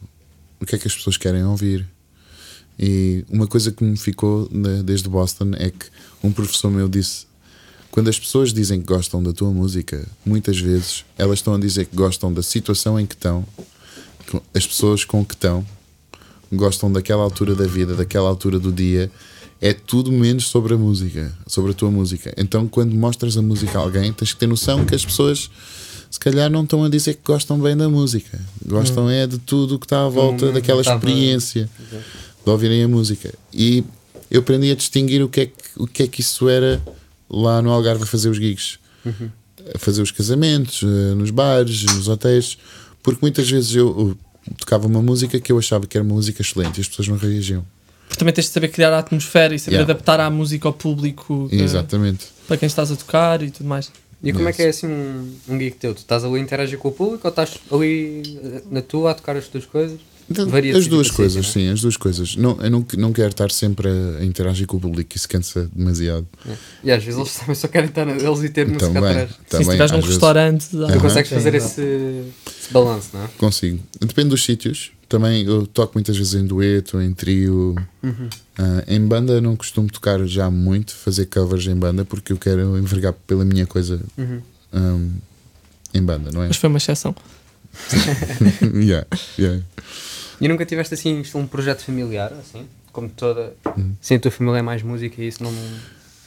[0.60, 1.86] o que é que as pessoas querem ouvir.
[2.78, 5.86] E uma coisa que me ficou na- desde Boston é que
[6.22, 7.26] um professor meu disse:
[7.90, 11.86] quando as pessoas dizem que gostam da tua música, muitas vezes elas estão a dizer
[11.86, 13.44] que gostam da situação em que estão,
[14.54, 15.66] as pessoas com que estão,
[16.52, 19.10] gostam daquela altura da vida, daquela altura do dia.
[19.60, 22.32] É tudo menos sobre a música, sobre a tua música.
[22.36, 25.50] Então, quando mostras a música a alguém, tens que ter noção que as pessoas
[26.10, 28.40] se calhar não estão a dizer que gostam bem da música.
[28.64, 31.68] Gostam é de tudo o que está à volta não daquela estava- experiência
[32.44, 33.34] de ouvirem a música.
[33.52, 33.82] E
[34.30, 36.80] eu aprendi a distinguir o que é que, o que, é que isso era
[37.28, 38.78] lá no Algarve a fazer os gigs,
[39.74, 42.56] a fazer os casamentos, eh, nos bares, nos hotéis,
[43.02, 44.16] porque muitas vezes eu
[44.56, 47.16] tocava uma música que eu achava que era uma música excelente e as pessoas não
[47.16, 47.64] reagiam.
[48.06, 49.92] Porque também tens de saber criar a atmosfera e saber Yeah.
[49.92, 52.26] adaptar a música ao público eh, Exatamente.
[52.46, 53.90] para quem estás a tocar e tudo mais.
[54.22, 54.56] E como é Yes.
[54.56, 55.94] que é assim um, um gig teu?
[55.94, 59.14] Tu estás ali a interagir com o público ou estás ali eh, na tua a
[59.14, 60.00] tocar as tuas coisas?
[60.30, 62.36] Então, Varia as duas coisas, sítio, sim, as duas coisas.
[62.36, 63.88] Não, eu não, não quero estar sempre
[64.20, 66.26] a interagir com o público, isso cansa demasiado.
[66.84, 69.30] E às vezes eles também só querem estar neles e ter música Também, atrás.
[69.30, 71.80] Sim, se também estiveres num vezes restaurante, Tu consegues Sim, fazer exato.
[71.80, 73.28] esse, esse balanço, não é?
[73.38, 73.80] consigo.
[74.00, 74.92] Depende dos sítios.
[75.08, 77.74] Também eu toco muitas vezes em dueto, em trio.
[78.58, 82.76] Ah, em banda não costumo tocar já muito, fazer covers em banda, porque eu quero
[82.76, 84.42] envergar pela minha coisa Uhum.
[84.74, 85.08] ahm,
[85.94, 86.48] em banda, não é?
[86.48, 87.14] mas foi uma exceção.
[88.74, 89.06] yeah,
[89.38, 89.62] yeah.
[90.40, 92.66] E nunca tiveste assim um projeto familiar, assim?
[92.92, 93.54] Como toda.
[93.76, 93.92] Hum.
[94.00, 95.52] Sim, a tua família é mais música e isso não,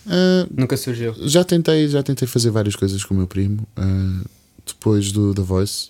[0.08, 1.14] Ah, nunca surgiu.
[1.28, 4.22] já tentei já tentei fazer várias coisas com o meu primo ah,
[4.66, 5.90] depois do da Voice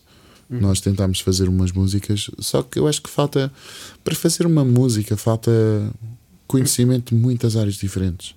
[0.49, 3.49] nós tentámos fazer umas músicas só que eu acho que falta
[4.03, 5.49] para fazer uma música falta
[6.45, 8.35] conhecimento de muitas áreas diferentes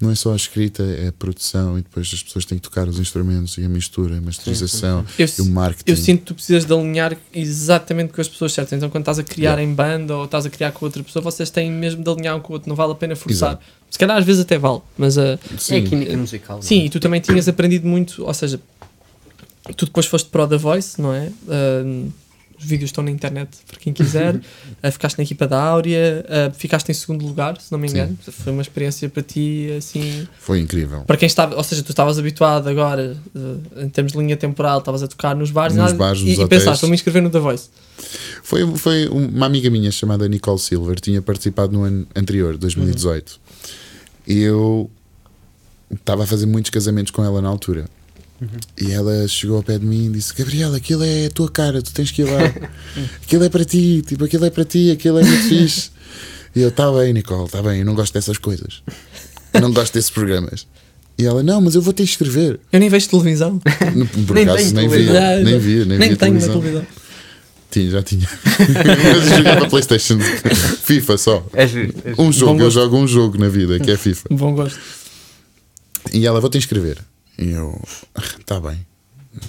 [0.00, 2.88] não é só a escrita é a produção e depois as pessoas têm que tocar
[2.88, 6.34] os instrumentos e a mistura a masterização Eu, e o marketing eu sinto que tu
[6.34, 8.76] precisas de alinhar exatamente com as pessoas certas.
[8.76, 9.62] Então, quando estás a criar Yeah.
[9.62, 12.40] em banda ou estás a criar com outra pessoa, vocês têm mesmo de alinhar um
[12.40, 12.68] com o outro.
[12.68, 13.50] Não vale a pena forçar.
[13.52, 13.64] Exato.
[13.90, 15.76] Se calhar às vezes até vale, mas uh, Sim.
[15.76, 16.56] É a química musical.
[16.56, 16.66] não é?
[16.66, 18.60] Sim, e tu também tinhas aprendido muito, ou seja,
[19.76, 21.30] tu depois foste pro The Voice, não é?
[21.46, 22.12] Uh,
[22.64, 24.34] vídeos estão na internet para quem quiser.
[24.36, 24.40] Uh,
[24.92, 27.96] ficaste na equipa da Áurea, uh, ficaste em segundo lugar, se não me Sim.
[27.96, 28.18] engano.
[28.22, 30.26] Foi uma experiência para ti, assim.
[30.38, 34.18] foi incrível Para quem estava, ou seja, tu estavas habituado agora, uh, em termos de
[34.18, 36.80] linha temporal, estavas a tocar nos bares, e Nos nada- bares, e, nos e pensaste,
[36.80, 37.68] vou me inscrever no The Voice.
[38.42, 43.40] Foi, foi uma amiga minha chamada Nicole Silver, tinha participado no ano anterior, 2018.
[44.26, 44.90] E eu
[45.92, 47.84] estava a fazer muitos casamentos com ela na altura.
[48.80, 51.80] E ela chegou ao pé de mim e disse: Gabriel, aquilo é a tua cara,
[51.82, 52.40] tu tens que ir lá.
[53.24, 55.90] aquilo é para ti, tipo, aquilo é para ti, aquilo é muito fixe.
[56.54, 58.82] E eu: Está bem, Nicole, está bem, eu não gosto dessas coisas.
[59.52, 60.66] Eu não gosto desses programas.
[61.18, 62.58] E ela: Não, mas eu vou te inscrever.
[62.72, 63.60] Eu nem vejo televisão.
[63.94, 66.60] No- Por Nem acaso nem via, nem via, nem, nem via tenho televisão.
[66.60, 66.86] televisão.
[67.70, 68.28] Tinha, já tinha.
[68.44, 70.18] Mas jogava Playstation
[70.84, 71.46] FIFA só.
[71.52, 72.14] É giro, é.
[72.20, 72.74] Um jogo, eu gosto.
[72.74, 74.28] jogo um jogo na vida, que é FIFA.
[74.30, 74.78] Bom gosto.
[76.12, 76.98] E ela, vou-te inscrever.
[77.38, 77.80] E eu,
[78.46, 78.86] tá bem,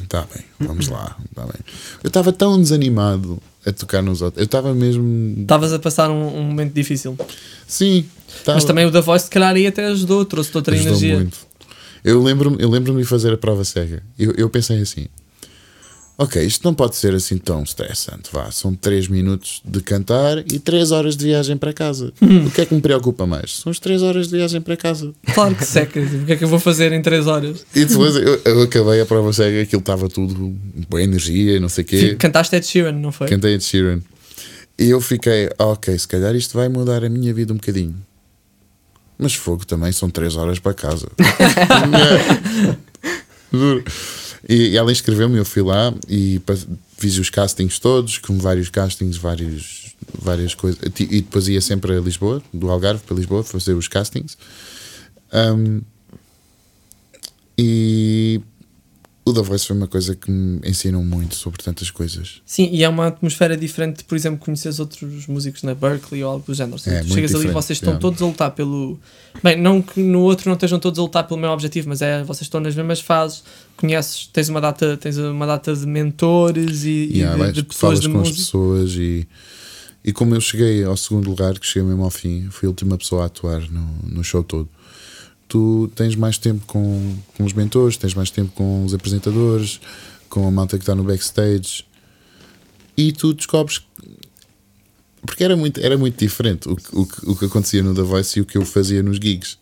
[0.10, 1.62] tá bem, vamos lá, tá bem.
[2.04, 4.42] Eu estava tão desanimado a tocar nos outros.
[4.42, 5.42] Eu estava mesmo.
[5.42, 7.18] Estavas a passar um, um momento difícil.
[7.68, 8.06] Sim,
[8.44, 11.16] tava, Mas também o The Voice, se calhar, aí até ajudou, trouxe-te outra ajudou energia.
[11.16, 11.38] muito.
[12.04, 14.04] Eu lembro-me eu lembro de fazer a prova cega.
[14.18, 15.08] Eu, eu pensei assim:
[16.18, 18.30] ok, isto não pode ser assim tão estressante.
[18.32, 22.14] Vá, são 3 minutos de cantar e 3 horas de viagem para casa.
[22.22, 23.58] O que é que me preocupa mais?
[23.58, 25.14] São as 3 horas de viagem para casa.
[25.34, 26.00] Claro que seca.
[26.00, 27.66] O que é que eu vou fazer em 3 horas?
[27.76, 30.56] E depois eu, eu acabei a prova cega, aquilo estava tudo
[30.90, 32.16] boa energia, não sei o quê.
[32.16, 33.28] Cantaste Ed Sheeran, não foi?
[33.28, 34.02] Cantei Ed Sheeran.
[34.78, 37.96] E eu fiquei, ok, se calhar isto vai mudar a minha vida um bocadinho.
[39.18, 41.08] Mas fogo também são 3 horas para casa.
[43.52, 43.84] Juro.
[44.48, 46.42] E, e ela inscreveu-me, eu fui lá e
[46.98, 50.82] fiz os castings todos, com vários castings, vários, várias coisas.
[51.00, 54.38] E depois ia sempre a Lisboa, do Algarve para Lisboa, fazer os castings.
[55.34, 55.82] Um,
[57.58, 58.42] e
[59.28, 62.42] o The Voice foi uma coisa que me ensinou muito sobre tantas coisas.
[62.46, 66.30] Sim, e é uma atmosfera diferente de, por exemplo, conheces outros músicos na Berkeley ou
[66.30, 66.80] algo do género.
[66.86, 67.98] É, chegas ali e vocês estão é.
[67.98, 69.00] todos a lutar pelo.
[69.42, 72.24] Bem, não que no outro não estejam todos a lutar pelo mesmo objetivo, mas é
[72.24, 73.44] vocês estão nas mesmas fases,
[73.78, 77.64] conheces, tens uma data, tens uma data de mentores e, e Yeah, de, vais- de
[77.64, 78.38] pessoas falas de com as música.
[78.46, 79.28] pessoas e,
[80.04, 82.98] e como eu cheguei ao segundo lugar, que cheguei mesmo ao fim, fui a última
[82.98, 84.70] pessoa a atuar no, no show todo.
[85.48, 89.80] Tu tens mais tempo com, com os mentores, tens mais tempo com os apresentadores,
[90.30, 91.86] com a malta que está no backstage
[92.98, 93.82] e tu descobres
[95.26, 98.42] porque era muito, era muito diferente o, o, o que acontecia no The Voice e
[98.42, 99.58] o que eu fazia nos gigs.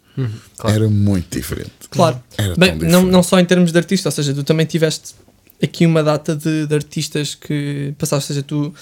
[0.58, 0.76] Claro.
[0.76, 1.72] Era muito diferente.
[1.90, 2.22] Claro.
[2.38, 3.12] Era Bem, tão não, diferente.
[3.12, 5.16] não só em termos de artista, ou seja, tu também tiveste
[5.62, 8.74] aqui uma data de, de artistas que passaste, ou seja, tu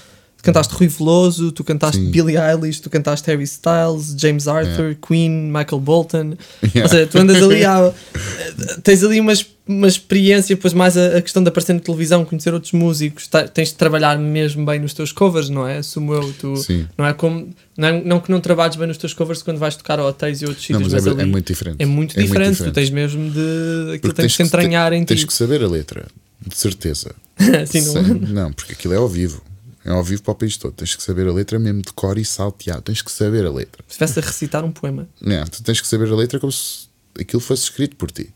[0.43, 2.11] cantaste Rui Veloso, tu cantaste Sim.
[2.11, 6.33] Billie Eilish, tu cantaste Harry Styles, James Arthur, Queen, Michael Bolton.
[6.63, 6.83] Yeah.
[6.83, 7.93] Ou seja, tu andas ali a,
[8.83, 9.33] tens ali uma,
[9.67, 13.47] uma experiência, depois mais a, a questão de aparecer na televisão, conhecer outros músicos, ta-
[13.47, 15.77] tens de trabalhar mesmo bem nos teus covers, não é?
[15.77, 16.87] Assumo eu, tu, Sim.
[16.97, 19.75] não é como não, é- não que não trabalhes bem nos teus covers quando vais
[19.75, 21.75] tocar a hotéis e outros sítios, mas é, mas é ali muito diferente.
[21.79, 22.63] é muito É diferente.
[22.63, 23.95] Tu tens mesmo de.
[23.95, 25.07] Aquilo tem que se entranhar em ti.
[25.07, 26.05] Tens que saber a letra,
[26.45, 27.13] de certeza.
[27.63, 29.41] Assim, não- Sem- não, porque aquilo é ao vivo.
[29.83, 30.73] É ao vivo para o país todo.
[30.73, 32.81] Tens que saber a letra mesmo de cor e salteado.
[32.83, 33.83] Tens que saber a letra.
[33.87, 35.07] Se estivesse a recitar um poema.
[35.19, 36.87] Não, tu tens que saber a letra como se
[37.19, 38.29] aquilo fosse escrito por ti.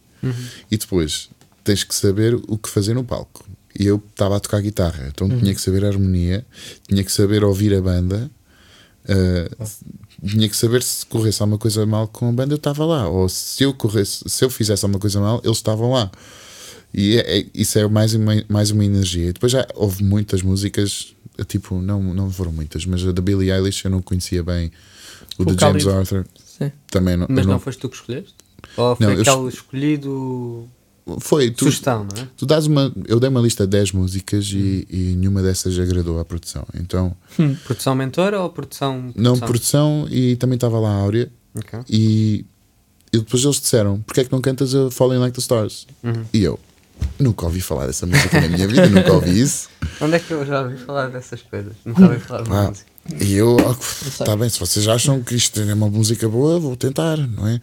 [0.71, 1.29] E depois
[1.63, 3.45] tens que saber o que fazer no palco.
[3.79, 6.45] E eu estava a tocar guitarra, então tinha que saber a harmonia,
[6.88, 8.31] tinha que saber ouvir a banda,
[9.08, 9.65] uh,
[10.27, 13.08] tinha que saber se corresse alguma coisa mal com a banda, eu estava lá.
[13.08, 16.10] Ou se eu corresse, se eu fizesse alguma coisa mal, eles estavam lá.
[16.93, 19.29] E é- é- isso é mais uma, mais uma energia.
[19.29, 23.52] E depois já houve muitas músicas, tipo, não, não foram muitas, mas a da Billie
[23.52, 24.71] Eilish eu não conhecia bem.
[25.38, 26.00] O O de James Khalid.
[26.00, 26.71] Arthur Sim.
[26.89, 27.28] também não.
[27.30, 28.34] Mas eu não, não foste tu que escolheste?
[28.78, 30.69] Ou foi Não, eu aquele escolhido
[31.19, 32.28] foi, tu, sugestão, não é?
[32.36, 32.91] tu dás uma.
[33.08, 36.65] Eu dei uma lista de 10 músicas e, e nenhuma dessas agradou à produção.
[36.74, 37.15] Então,
[37.65, 39.12] Produção mentora ou produção.
[39.15, 41.80] não produção e também estava lá a Áurea Ok.
[41.89, 42.45] e,
[43.13, 45.86] e depois eles disseram: porque é que não cantas a Falling Like the Stars?
[46.04, 46.26] Uhum.
[46.34, 46.60] E eu
[47.19, 49.69] nunca ouvi falar dessa música na minha vida, nunca ouvi isso.
[50.01, 51.73] Onde é que eu já ouvi falar dessas coisas?
[51.86, 52.91] Nunca ouvi falar de Ah, música.
[53.23, 53.58] e eu,
[54.08, 57.60] está bem, se vocês acham que isto é uma música boa, vou tentar, não é?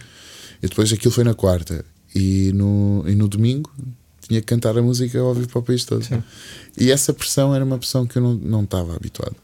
[0.62, 1.84] E depois aquilo foi na quarta
[2.14, 3.70] e no, e no domingo
[4.26, 6.06] tinha que cantar a música ao vivo para o país todo.
[6.78, 9.34] E essa pressão era uma pressão que eu não não estava habituado.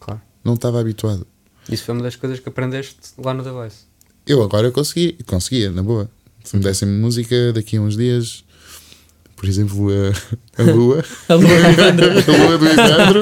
[0.00, 0.20] Claro.
[0.42, 1.26] Não estava habituado.
[1.70, 3.76] Isso foi uma das coisas que aprendeste lá no The Voice.
[4.26, 6.10] Eu agora consegui, conseguia, na boa.
[6.42, 8.43] Se me dessem música daqui a uns dias,
[9.44, 12.06] por exemplo, a, a Lua, A lua do Ivandro.
[12.10, 13.20] a Lua do Ivandro,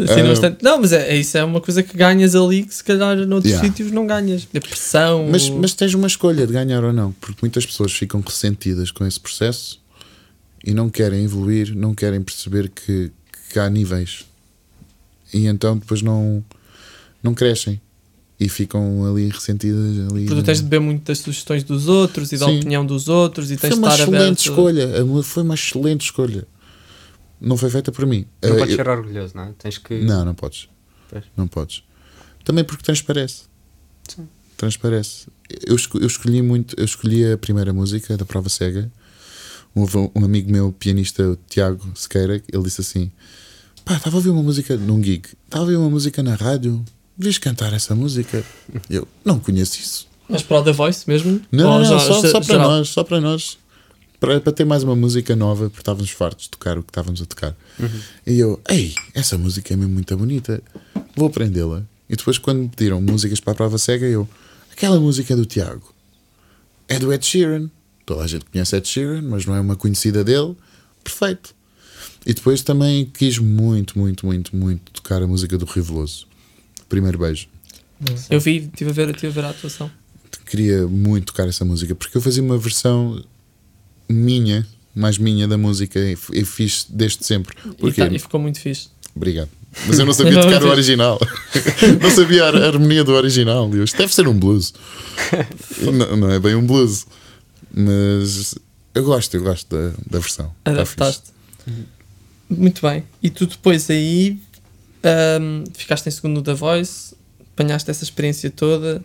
[0.00, 0.28] Assim, não, Ah.
[0.28, 3.16] bastante- não, mas é, é isso é uma coisa que ganhas ali que se calhar
[3.26, 3.68] noutros Yeah.
[3.68, 4.46] sítios não ganhas.
[4.54, 5.26] A pressão.
[5.28, 9.04] Mas, mas tens uma escolha de ganhar ou não, porque muitas pessoas ficam ressentidas com
[9.04, 9.80] esse processo
[10.64, 13.10] e não querem evoluir, não querem perceber que,
[13.52, 14.24] que há níveis.
[15.34, 16.44] E então depois não,
[17.20, 17.80] não crescem
[18.40, 19.98] e ficam ali ressentidas.
[20.10, 22.58] Ali Porque tu tens de beber muito das sugestões dos outros e da Sim.
[22.58, 24.38] opinião dos outros e tens foi de uma estar excelente aberto.
[24.40, 25.00] escolha.
[25.00, 26.46] a mu- Foi uma excelente escolha.
[27.40, 28.26] Não foi feita por mim.
[28.42, 29.52] Não Eh, podes eu- ser orgulhoso, não é?
[29.58, 30.00] Tens que.
[30.00, 30.68] Não, não podes.
[31.10, 31.24] Pois.
[31.36, 31.82] Não podes.
[32.44, 33.42] Também porque transparece.
[34.08, 34.28] Sim.
[34.56, 35.26] Transparece.
[35.66, 38.90] Eu, esco- eu escolhi muito, eu escolhi a primeira música da prova cega.
[39.74, 43.10] Houve um, um amigo meu, pianista, o Tiago Sequeira, ele disse assim:
[43.84, 46.84] Pá, estava a ouvir uma música num gig, estava a ouvir uma música na rádio,
[47.18, 48.44] vês cantar essa música?
[48.88, 50.06] Eu não conheço isso.
[50.28, 51.40] Mas para o The Voice mesmo?
[51.50, 52.70] Não, Ou não, já- só, já- só para geral?
[52.70, 53.58] nós, só para nós.
[54.20, 57.22] Para, para ter mais uma música nova, porque estávamos fartos de tocar o que estávamos
[57.22, 57.56] a tocar.
[58.26, 60.60] E eu, ei, essa música é mesmo muito bonita,
[61.16, 61.82] vou aprendê-la.
[62.10, 64.28] E depois, quando me pediram músicas para a prova cega, eu,
[64.72, 65.94] aquela música do Tiago
[66.88, 67.70] é do Ed Sheeran.
[68.04, 70.56] Toda a gente conhece Ed Sheeran, mas não é uma conhecida dele.
[71.04, 71.54] Perfeito.
[72.26, 76.26] E depois também quis muito, muito, muito, muito tocar a música do Rio Veloso.
[76.88, 77.46] Primeiro beijo.
[78.30, 79.90] Eu vi, estive a ver, tive a ver a atuação.
[80.46, 83.22] queria muito tocar essa música porque eu fazia uma versão
[84.08, 87.56] minha, mais minha da música e e fiz desde sempre.
[87.64, 88.00] E, Porquê?
[88.06, 88.88] tá- e ficou muito fixe.
[89.14, 89.50] Obrigado.
[89.86, 91.18] Mas eu não sabia tocar o original.
[92.00, 93.68] não sabia a harmonia do original.
[93.74, 94.72] Eu, Isto deve ser um blues.
[95.82, 97.06] não, não é bem um blues.
[97.70, 98.54] Mas
[98.94, 100.54] eu gosto, eu gosto da, da versão.
[100.64, 100.70] Tá.
[100.70, 101.24] Adaptaste.
[102.48, 103.04] Muito bem.
[103.22, 104.38] E tu depois aí
[105.02, 107.14] ahm, ficaste em segundo The Voice,
[107.52, 109.02] apanhaste essa experiência toda,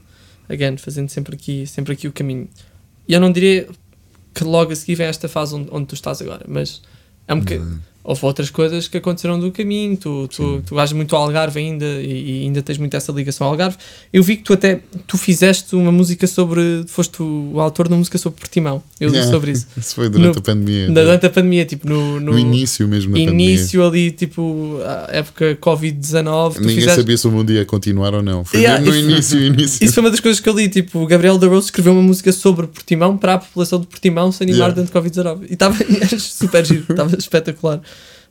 [0.49, 2.47] again, fazendo sempre aqui, sempre aqui o caminho.
[3.07, 3.67] E eu não diria
[4.33, 6.81] que logo a seguir vem esta fase onde, onde tu estás agora, mas
[7.27, 7.55] é um boca-
[8.03, 9.95] houve outras coisas que aconteceram do caminho.
[9.95, 13.47] Tu, tu, tu vais muito ao Algarve ainda e, e ainda tens muito essa ligação
[13.47, 13.77] ao Algarve.
[14.11, 16.83] Eu vi que tu até tu fizeste uma música sobre.
[16.87, 18.83] Foste o, autor de uma música sobre Portimão.
[18.99, 19.31] Eu li Yeah.
[19.31, 19.67] sobre isso.
[19.77, 20.87] Isso foi durante No- a pandemia.
[20.91, 25.55] Durante a pandemia, tipo, no, no, No início mesmo da início ali, tipo, a época
[25.61, 26.53] Covid-19.
[26.55, 28.43] tu Ninguém fizeste- sabia se o mundo ia continuar ou não.
[28.43, 29.85] Foi Yeah, mesmo no isso- início, início.
[29.85, 30.67] Isso foi uma das coisas que eu li.
[30.69, 34.31] Tipo, o Gabriel da Rose escreveu uma música sobre Portimão para a população de Portimão
[34.31, 34.81] se animar Yeah.
[34.83, 35.49] de Covid-19.
[35.49, 35.75] E estava
[36.19, 37.81] super giro, estava espetacular.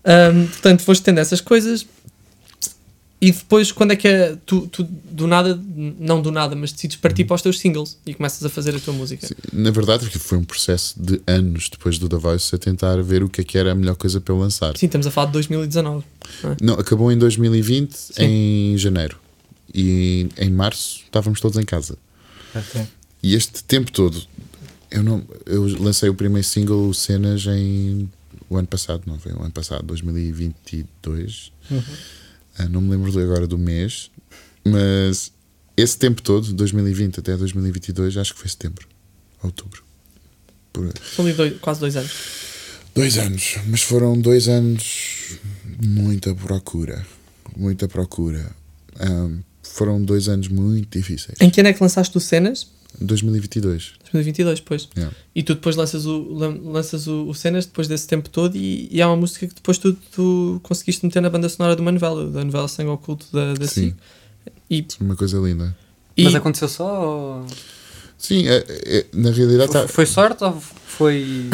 [0.05, 1.87] Ahm, portanto, foste tendo essas coisas.
[3.21, 4.37] E depois, quando é que é.
[4.45, 5.57] Tu, tu do nada,
[6.01, 8.81] não do nada, mas decides partir para os teus singles e começas a fazer a
[8.81, 9.25] tua música.
[9.25, 13.01] Sim, Na verdade, porque foi um processo de anos depois do The Voice a tentar
[13.01, 14.77] ver o que é que era a melhor coisa para eu lançar.
[14.77, 16.05] Sim, estamos a falar de 2019.
[16.61, 18.12] Não, acabou em 2020, Sim.
[18.25, 19.17] em janeiro.
[19.73, 21.97] E em março estávamos todos em casa.
[22.53, 22.83] Ok.
[23.23, 24.21] E este tempo todo,
[24.91, 28.11] eu não eu lancei o primeiro single, o Cenas, em
[28.53, 29.33] o ano passado, não foi?
[29.33, 31.53] O ano passado, 2022.
[32.59, 34.11] Ah, não me lembro agora do mês,
[34.65, 35.33] mas
[35.77, 38.87] esse tempo todo, 2020 até 2022, acho que foi setembro,
[39.43, 39.83] outubro.
[40.73, 40.93] Por.
[41.15, 42.12] São ali dois- quase dois anos.
[42.95, 45.38] Dois anos, mas foram dois anos
[45.83, 47.07] muita procura,
[47.57, 48.51] muita procura.
[49.01, 51.38] Ahm, foram dois anos muito difíceis.
[51.41, 52.67] Em que ano é que lançaste o Cenas?
[53.00, 53.92] 2022.
[54.12, 54.88] 2022, pois.
[54.96, 55.14] Yeah.
[55.35, 58.88] E tu depois lanças o, lan- lanças o, o Cenas depois desse tempo todo e,
[58.90, 61.92] e há uma música que depois tu, tu conseguiste meter na banda sonora de uma
[61.92, 63.94] novela, da novela Sangue Oculto da, da Sim.
[64.70, 65.76] E, Uma coisa linda.
[66.16, 67.02] e Mas aconteceu só
[67.40, 67.46] ou...
[68.18, 71.46] Sim, é- é- na realidade tá, Foi sorte ou foi.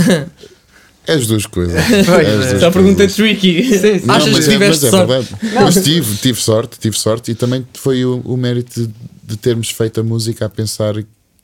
[1.06, 1.74] é as duas coisas.
[1.80, 2.00] É
[2.36, 2.58] as é.
[2.58, 3.16] já perguntei coisas.
[3.16, 3.64] tricky.
[3.64, 4.06] Sim, sim.
[4.06, 5.06] Não, Achas mas que é, tiveste é sorte?
[5.08, 5.54] verdade.
[5.54, 8.90] Mas tive, tive sorte, tive sorte e também foi o, o mérito de,
[9.24, 10.94] de termos feito a música a pensar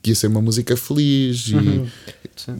[0.05, 1.87] que ia ser uma música feliz Uhum.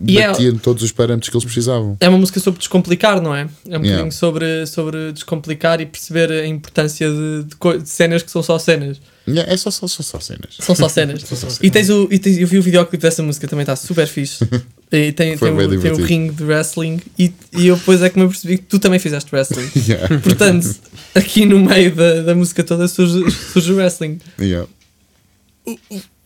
[0.08, 1.96] e E é- batia em todos os parâmetros que eles precisavam.
[2.00, 3.42] É uma música sobre descomplicar, não é?
[3.42, 3.90] É um Yeah.
[3.90, 8.58] bocadinho sobre, sobre descomplicar e perceber a importância de, de de cenas que são só
[8.58, 9.00] cenas.
[9.28, 10.56] Yeah, É só, só, só, só cenas.
[10.60, 11.22] São só cenas.
[11.28, 13.76] São só E tens o, e tens, eu vi o videoclipe dessa música, também está
[13.76, 14.44] super fixe.
[14.92, 17.02] E tem, tem, o, tem o ringue de wrestling.
[17.20, 19.68] E, e eu depois é que me apercebi que tu também fizeste wrestling.
[19.90, 20.74] Yeah, Portanto,
[21.14, 24.20] aqui no meio da, da música toda surge, surge o wrestling.
[24.40, 24.68] yeah.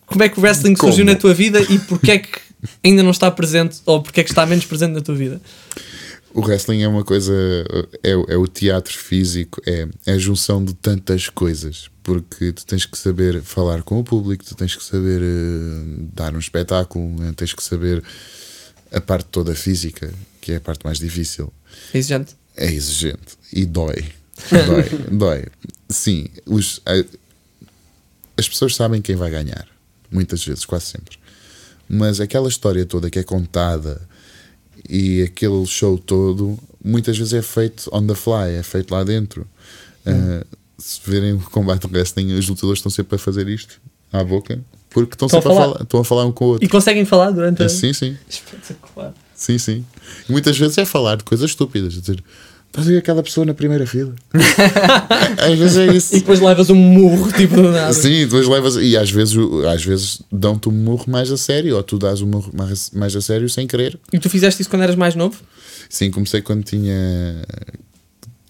[0.10, 0.92] Como é que o wrestling Como?
[0.92, 2.40] surgiu na tua vida e porquê é que
[2.84, 5.42] ainda não está presente ou porquê é que está menos presente na tua vida?
[6.34, 7.34] O wrestling é uma coisa,
[8.04, 12.86] é, é o teatro físico, é, é a junção de tantas coisas, porque tu tens
[12.86, 17.34] que saber falar com o público, tu tens que saber eh, dar um espetáculo, né?
[17.36, 18.04] tens que saber
[18.92, 21.52] a parte toda física, que é a parte mais difícil.
[21.94, 22.36] É exigente.
[22.56, 24.06] É exigente e dói.
[24.52, 25.46] Dói, dói.
[25.90, 26.80] Sim, os,
[28.38, 29.68] as pessoas sabem quem vai ganhar,
[30.12, 31.18] muitas vezes, quase sempre.
[31.88, 34.02] Mas aquela história toda que é contada
[34.88, 39.48] e aquele show todo, muitas vezes é feito on the fly, é feito lá dentro.
[40.06, 40.46] Ah,
[40.78, 43.82] se verem o combate de wrestling, os lutadores estão sempre a fazer isto
[44.14, 45.72] à boca porque estão Estão a sempre a falar.
[45.74, 46.66] falar, estão a falar um com o outro.
[46.66, 47.66] E conseguem falar durante a.
[47.66, 48.18] Ah, Sim, sim.
[48.28, 49.14] Espetacular.
[49.36, 49.86] Sim, sim.
[50.28, 51.94] E muitas vezes é falar de coisas estúpidas.
[51.94, 52.24] Dizer,
[52.70, 54.14] estás a ver aquela pessoa na primeira fila?
[55.38, 56.14] às vezes é E isso.
[56.16, 57.94] depois levas um murro, tipo do nada.
[57.94, 58.76] Sim, depois levas.
[58.76, 59.36] E às vezes,
[59.72, 63.16] às vezes dão-te um murro mais a sério, ou tu dás um murro mais, mais
[63.16, 64.00] a sério sem querer.
[64.14, 65.38] E tu fizeste isso quando eras mais novo?
[65.90, 67.42] Sim, comecei quando tinha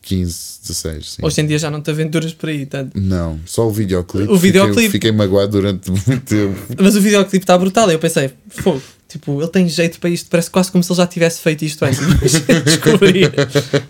[0.09, 1.11] 15, 16.
[1.11, 1.21] Sim.
[1.23, 2.99] Hoje em dia já não te aventuras por aí, tanto.
[2.99, 4.31] Não, só o videoclipe.
[4.31, 4.81] O videoclipe.
[4.87, 6.59] Fiquei, fiquei magoado durante muito tempo.
[6.81, 7.91] Mas o videoclipe está brutal.
[7.91, 10.27] Eu pensei, fogo, tipo, ele tem jeito para isto.
[10.27, 11.99] Parece quase como se ele já tivesse feito isto antes.
[11.99, 12.31] Mas
[12.65, 13.21] descobri.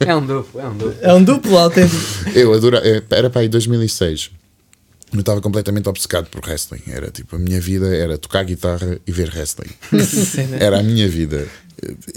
[0.06, 0.96] É um duplo, é um duplo.
[1.02, 2.02] É um duplo autêntico.
[2.36, 2.86] Eu adorava.
[3.10, 4.32] Era para aí 2006.
[5.12, 6.82] Eu estava completamente obcecado por wrestling.
[6.88, 9.72] Era tipo, a minha vida era tocar guitarra e ver wrestling.
[10.06, 10.58] Sim, né?
[10.62, 11.48] Era a minha vida.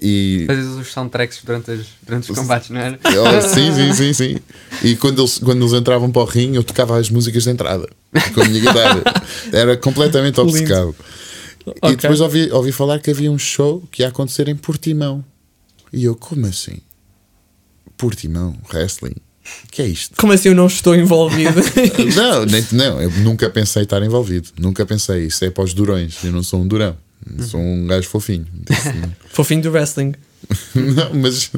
[0.00, 0.44] E.
[0.46, 2.98] Fazes os soundtracks durante, as, durante os combates, não era?
[3.04, 4.36] Oh, sim, sim, sim, sim.
[4.82, 7.88] E quando eles, quando eles entravam para o ringue, eu tocava as músicas de entrada
[8.34, 9.02] com a minha guitarra.
[9.52, 10.94] Era completamente obcecado.
[11.84, 15.24] E depois ouvi, ouvi falar que havia um show que ia acontecer em Portimão.
[15.92, 16.78] E eu, como assim?
[17.96, 19.14] Portimão, wrestling?
[19.64, 20.16] O que é isto?
[20.16, 21.60] Como assim eu não estou envolvido?
[22.14, 24.48] Não, nem, não, eu nunca pensei estar envolvido.
[24.58, 25.26] Nunca pensei.
[25.26, 26.22] Isso é para os durões.
[26.22, 26.96] Eu não sou um durão.
[27.38, 28.46] Eu Sou um gajo fofinho.
[29.30, 30.14] Fofinho do wrestling.
[30.74, 31.50] não, mas.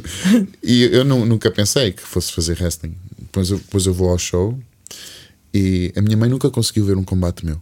[0.63, 2.95] E eu nu- nunca pensei que fosse fazer wrestling.
[3.19, 4.57] Depois eu, depois eu vou ao show
[5.53, 7.59] e a minha mãe nunca conseguiu ver um combate meu.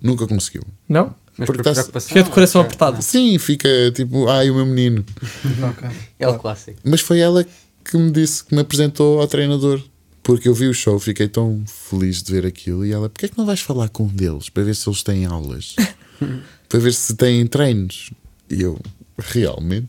[0.00, 0.62] Nunca conseguiu.
[0.88, 1.14] Não?
[1.36, 2.00] Mas Porque por tá-.
[2.00, 3.00] Fica de coração apertado.
[3.02, 5.04] Sim, fica tipo, ai, o meu menino.
[5.70, 5.88] Ok.
[6.18, 6.78] É o clássico.
[6.84, 7.50] Mas foi ela que
[7.96, 9.82] me disse, que me apresentou ao treinador.
[10.22, 12.84] Porque eu vi o show, fiquei tão feliz de ver aquilo.
[12.84, 15.02] E ela, porquê é que não vais falar com um deles para ver se eles
[15.02, 15.74] têm aulas?
[16.68, 18.10] para ver se têm treinos.
[18.50, 18.78] E eu,
[19.16, 19.88] realmente?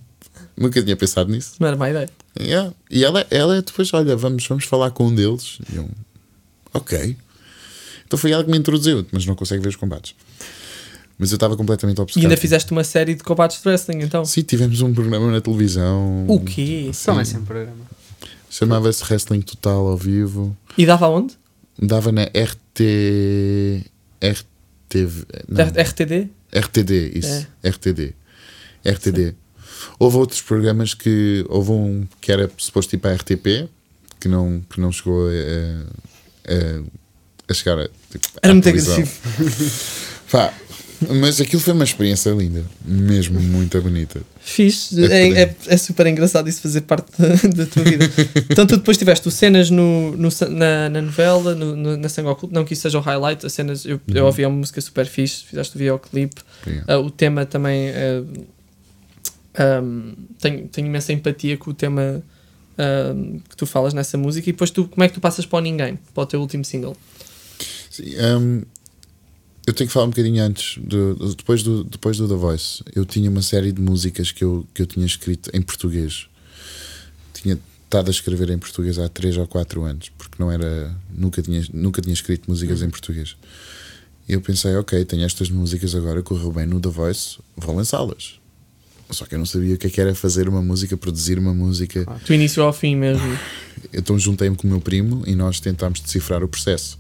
[0.56, 1.56] Nunca tinha pensado nisso.
[1.60, 2.10] Não era má ideia.
[2.40, 2.74] Yeah.
[2.90, 5.60] E ela, ela depois, olha, vamos, vamos falar com um deles.
[5.72, 5.90] E eu,
[6.74, 7.18] ok.
[8.06, 10.16] Então foi ela que me introduziu, mas não consegue ver os combates.
[11.20, 12.24] Mas eu estava completamente E obcecado.
[12.24, 14.24] ainda fizeste uma série de combates de wrestling, então.
[14.24, 16.26] Sim, tivemos um programa na televisão.
[16.30, 16.90] O quê?
[16.94, 17.76] Só é sempre programa.
[18.50, 20.56] Chamava-se Wrestling Total ao vivo.
[20.78, 21.38] E dava aonde?
[21.78, 23.84] Dava na RT.
[24.24, 25.26] RTV.
[25.48, 26.30] Não, RTD?
[26.56, 27.48] RTD, isso.
[27.64, 28.14] RTD.
[28.86, 29.36] RTD.
[30.00, 31.46] Houve outros programas que.
[31.50, 33.70] Houve um que era suposto ir para a RTP,
[34.20, 35.32] que não, que não chegou a,
[36.52, 36.84] a,
[37.50, 37.88] a chegar a.
[38.10, 38.94] Tipo, Era muito televisão.
[38.96, 39.84] agressivo.
[40.32, 40.54] Pá,
[41.08, 42.64] mas aquilo foi uma experiência linda.
[42.86, 44.22] Mesmo muito bonita.
[44.42, 45.04] Fixe.
[45.06, 47.28] É É, é, é super engraçado isso fazer parte da,
[47.64, 48.06] da tua vida.
[48.50, 52.66] então tu depois tiveste cenas no, no, na, na novela, no, no- na Sangue não
[52.66, 55.76] que isso seja o highlight, as cenas, eu, eu ouvi uma música super fixe, fizeste
[55.76, 56.42] o videoclipe.
[56.88, 58.24] Ah, o tema também ah,
[59.78, 62.22] ahm, tenho, tenho imensa empatia com o tema
[63.50, 65.62] que tu falas nessa música e depois tu, como é que tu passas para o
[65.62, 66.96] Ninguém, para o teu último single?
[67.92, 68.62] Sim, hum,
[69.70, 72.84] eu tenho que falar um bocadinho antes, do- do- depois, do, depois do The Voice.
[72.96, 76.28] Eu tinha uma série de músicas que eu, que eu tinha escrito em português.
[77.34, 80.94] Tinha estado a escrever em português há 3 ou 4 anos, porque não era.
[81.16, 83.36] Nunca tinha, nunca tinha escrito músicas em português.
[84.28, 88.40] E eu pensei, ok, tenho estas músicas agora, correu bem no The Voice, vou lançá-las.
[89.10, 91.52] Só que eu não sabia o que é que era fazer uma música, produzir uma
[91.52, 92.06] música.
[92.28, 93.26] Do início ao fim mesmo.
[93.94, 97.00] Então juntei-me com o meu primo e nós tentámos decifrar o processo.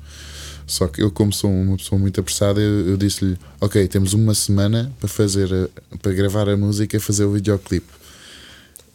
[0.69, 4.33] Só que eu, como sou uma pessoa muito apressada, eu, eu disse-lhe: Ok, temos uma
[4.35, 7.87] semana para fazer, a- para gravar a música e fazer o videoclipe.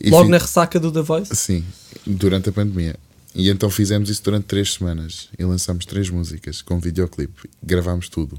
[0.01, 1.35] E Logo fi- na ressaca do The Voice?
[1.35, 1.65] Sim,
[2.07, 2.97] durante a pandemia.
[3.35, 7.51] E então fizemos isso durante três semanas e lançámos três músicas com videoclipe.
[7.63, 8.39] Gravámos tudo.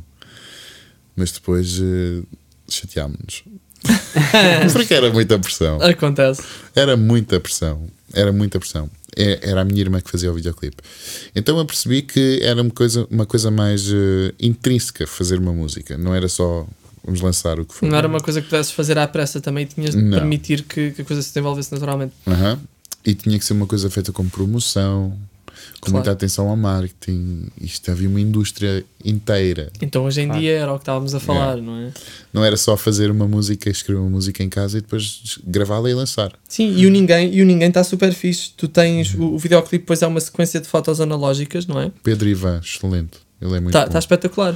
[1.16, 2.22] Mas depois eh,
[2.70, 3.44] chateámos-nos.
[4.74, 5.82] Porque era muita pressão.
[5.82, 6.42] Acontece.
[6.74, 7.88] Era muita pressão.
[8.14, 8.90] Era muita pressão.
[9.16, 10.78] É- Era a minha irmã que fazia o videoclipe.
[11.36, 15.98] Então eu percebi que era uma coisa, uma coisa mais eh, intrínseca fazer uma música.
[15.98, 16.66] Não era só
[17.04, 17.88] vamos lançar o que for.
[17.88, 20.18] Não era uma coisa que pudesses fazer à pressa também, tinhas de Não.
[20.18, 22.14] permitir que, que a coisa se desenvolvesse naturalmente.
[22.28, 22.60] Aham.
[23.06, 25.16] E tinha que ser uma coisa feita com promoção,
[25.86, 26.06] com Claro.
[26.06, 27.48] muita atenção ao marketing.
[27.62, 29.72] Isto havia uma indústria inteira.
[29.82, 30.42] Então hoje em Claro.
[30.42, 31.92] dia era o que estávamos a falar, não é?
[32.34, 35.94] Não era só fazer uma música, escrever uma música em casa e depois gravá-la e
[35.94, 36.34] lançar.
[36.48, 38.52] Sim, e o Ninguém e o Ninguém está super fixe.
[38.58, 41.92] Tu tens o, o videoclipe, depois é uma sequência de fotos analógicas, não é?
[42.04, 43.18] Pedro Ivan, excelente.
[43.42, 43.92] Ele é muito Está bom.
[43.92, 44.56] tá espetacular.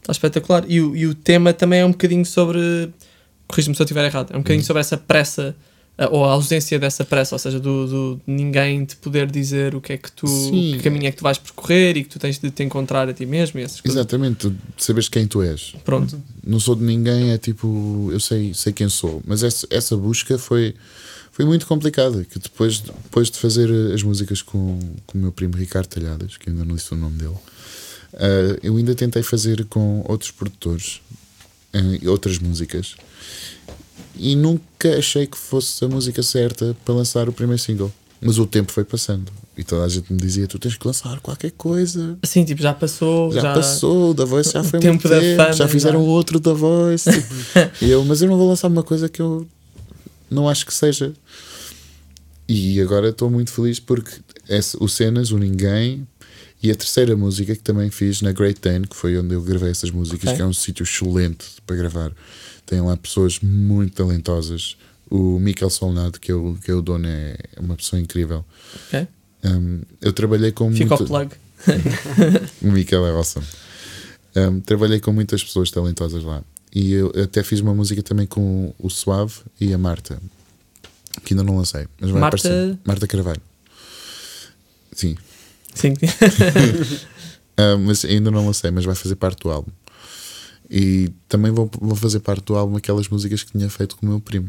[0.00, 0.64] Está espetacular.
[0.68, 2.90] E o, e o tema também é um bocadinho sobre.
[3.46, 4.32] Corrige-me se eu estiver errado.
[4.32, 4.66] É um bocadinho Hum.
[4.66, 5.54] sobre essa pressa.
[5.96, 9.80] Ah, Ou a ausência dessa pressa, ou seja, do, do ninguém te poder dizer o
[9.80, 10.74] que é que tu, Sim.
[10.76, 13.12] que caminho é que tu vais percorrer e que tu tens de te encontrar a
[13.12, 13.62] ti mesmo e.
[13.84, 15.74] Exatamente, tu sabes quem tu és.
[15.84, 16.20] Pronto.
[16.44, 19.22] Não sou de ninguém, é tipo, eu sei, sei quem sou.
[19.24, 20.74] Mas essa, essa busca foi,
[21.30, 22.24] foi muito complicada.
[22.24, 26.50] Que depois, depois de fazer as músicas com, com o meu primo Ricardo Talhadas, que
[26.50, 27.36] ainda não disse o nome dele,
[28.14, 31.00] ah, eu ainda tentei fazer com outros produtores
[31.72, 31.78] ah,
[32.08, 32.96] outras músicas
[34.16, 37.92] e nunca achei que fosse a música certa para lançar o primeiro single.
[38.20, 41.20] Mas o tempo foi passando e toda a gente me dizia: Tu tens que lançar
[41.20, 42.18] qualquer coisa.
[42.22, 43.30] Assim, tipo, já passou.
[43.32, 46.00] Já, passou, o da Voice já o foi tempo muito da tempo, fama, já fizeram
[46.02, 46.10] já.
[46.10, 47.10] outro da Voice.
[47.82, 49.46] e eu, mas eu não vou lançar uma coisa que eu
[50.30, 51.12] não acho que seja.
[52.48, 54.10] E agora estou muito feliz porque
[54.48, 56.06] esse, o Cenas, o Ninguém
[56.62, 59.70] e a terceira música que também fiz na Great Dane, que foi onde eu gravei
[59.70, 60.36] essas músicas, Ok.
[60.36, 62.12] que é um sítio excelente para gravar.
[62.66, 64.76] Tem lá pessoas muito talentosas.
[65.10, 68.44] O Miquel Solnado, que é o, que o dono, é uma pessoa incrível.
[68.88, 69.06] Ok.
[69.44, 71.04] Um, eu trabalhei com Fica muito...
[71.04, 71.32] o plug.
[72.62, 73.46] O Miquel é awesome.
[74.34, 76.42] Um, trabalhei com muitas pessoas talentosas lá.
[76.74, 80.20] E eu até fiz uma música também com o Suave e a Marta,
[81.24, 81.86] que ainda não lancei.
[82.00, 82.78] Mas vai Marta- aparecer.
[82.84, 83.40] Marta Carvalho.
[84.92, 85.16] Sim.
[85.74, 85.94] Sim.
[87.56, 89.70] Ah, mas ainda não lancei, mas vai fazer parte do álbum.
[90.70, 94.08] E também vou, vou fazer parte do álbum aquelas músicas que tinha feito com o
[94.08, 94.48] meu primo.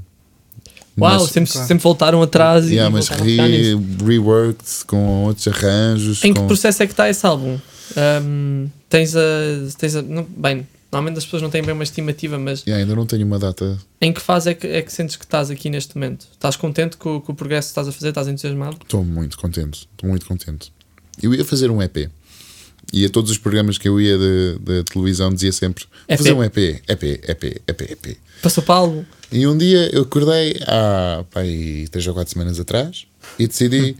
[0.97, 1.67] Uau, Mas- sempre, Claro.
[1.67, 3.77] sempre voltaram atrás e Yeah, mas pegar nisso.
[3.99, 6.23] re, reworked com outros arranjos.
[6.23, 6.47] Em que com...
[6.47, 7.59] processo é que está esse álbum?
[7.97, 9.19] Ahm, tens a.
[9.77, 12.95] Tens a não- bem, normalmente as pessoas não têm bem uma estimativa, mas Yeah, ainda
[12.95, 13.77] não tenho uma data.
[14.01, 16.27] em que fase é que, é que sentes que estás aqui neste momento?
[16.31, 18.09] Estás contente com, com o progresso que estás a fazer?
[18.09, 18.77] Estás entusiasmado?
[18.81, 19.87] Estou muito contente.
[19.91, 20.71] Estou muito contente.
[21.21, 22.09] Eu ia fazer um EP.
[22.95, 26.17] E a todos os programas que eu ia da televisão dizia sempre: EP.
[26.17, 28.17] fazer um EP, EP, EP, EP, EP.
[28.41, 29.03] Passou para álbum?
[29.29, 33.05] E um dia eu acordei há pai, três ou quatro semanas atrás
[33.37, 33.97] e decidi: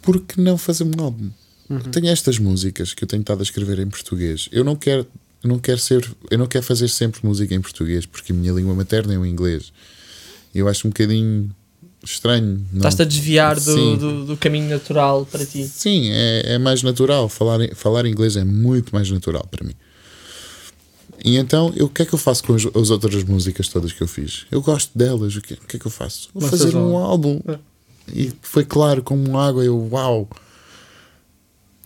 [0.00, 1.30] por que não fazer um álbum?
[1.68, 4.48] Eu Tenho estas músicas que eu tenho estado a escrever em português.
[4.50, 5.06] Eu não quero,
[5.44, 8.54] eu não quero ser, eu não quero fazer sempre música em português porque a minha
[8.54, 9.70] língua materna é o inglês.
[10.54, 11.54] Eu acho um bocadinho
[12.04, 12.64] estranho.
[12.72, 15.64] não- Estás-te a desviar do, do, do caminho natural para ti.
[15.66, 17.28] Sim, é, é mais natural.
[17.28, 19.74] Falar, falar inglês é muito mais natural para mim.
[21.24, 23.92] E então, eu, o que é que eu faço com as, as outras músicas todas
[23.92, 24.44] que eu fiz?
[24.50, 25.36] Eu gosto delas.
[25.36, 26.28] O que, o que é que eu faço?
[26.34, 27.40] Vou Lanças fazer um um- álbum.
[27.48, 27.58] É.
[28.12, 29.64] E foi claro, como água.
[29.64, 30.28] Eu, uau!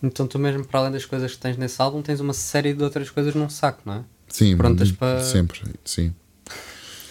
[0.02, 2.82] Então tu mesmo, para além das coisas que tens nesse álbum, tens uma série de
[2.82, 4.04] outras coisas num saco, não é?
[4.28, 5.60] Sim, Prontas muito- para- sempre.
[5.84, 6.14] Sim.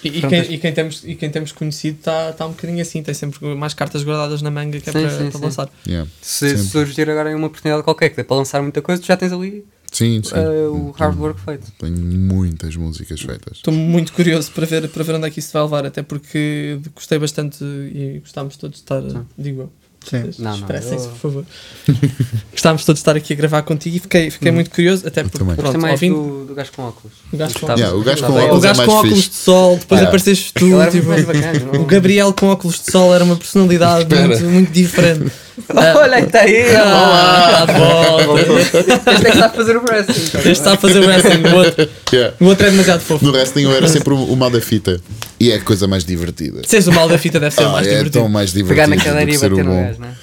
[0.05, 3.01] E, e quem, e, quem temos, e quem temos conhecido está tá um bocadinho assim,
[3.01, 5.45] tem sempre mais cartas guardadas na manga que é Sim, para, sim, para sim.
[5.45, 5.69] lançar.
[5.87, 6.09] Yeah.
[6.21, 9.17] Se surgir agora em uma oportunidade qualquer que dê para lançar muita coisa, tu já
[9.17, 10.35] tens ali Sim, sim.
[10.35, 11.71] eh, o hard work feito.
[11.79, 13.57] Tenho muitas músicas feitas.
[13.57, 16.79] Estou muito curioso para ver, para ver onde é que isso vai levar, até porque
[16.93, 19.01] gostei bastante e gostámos todos de estar,
[19.37, 19.73] digo eu.
[20.09, 20.31] Sim.
[20.39, 21.45] Não, não, eu- por favor.
[22.51, 25.39] gostámos todos de estar aqui a gravar contigo e fiquei, fiquei muito curioso, até porque.
[25.39, 27.13] Gostei pronto, mais ouvindo do, do gajo com óculos.
[27.33, 27.79] o gajo com, Gostava.
[27.79, 29.29] Yeah, o gajo com óculos o gajo é com mais óculos fixe.
[29.29, 30.07] de sol, depois Yeah.
[30.09, 31.59] apareceste tu, era tipo, bacana.
[31.73, 31.81] não?
[31.81, 35.31] o Gabriel com óculos de sol era uma personalidade muito, muito diferente.
[35.73, 36.65] Olha, está aí!
[36.75, 38.59] ah, volta.
[38.59, 40.25] Este é que está a fazer o wrestling.
[40.29, 42.35] tá Este está a fazer o wrestling, o outro, Yeah.
[42.39, 43.25] o outro é demasiado fofo.
[43.25, 44.99] No wrestling eu era sempre o, o mal da fita.
[45.39, 46.61] E é a coisa mais divertida.
[46.67, 48.19] Seres o mal da fita deve ser o Ah, mais é divertido.
[48.19, 49.81] tão mais divertido Pegar na cadeira e o bater no bom.
[49.83, 50.13] gajo, não é?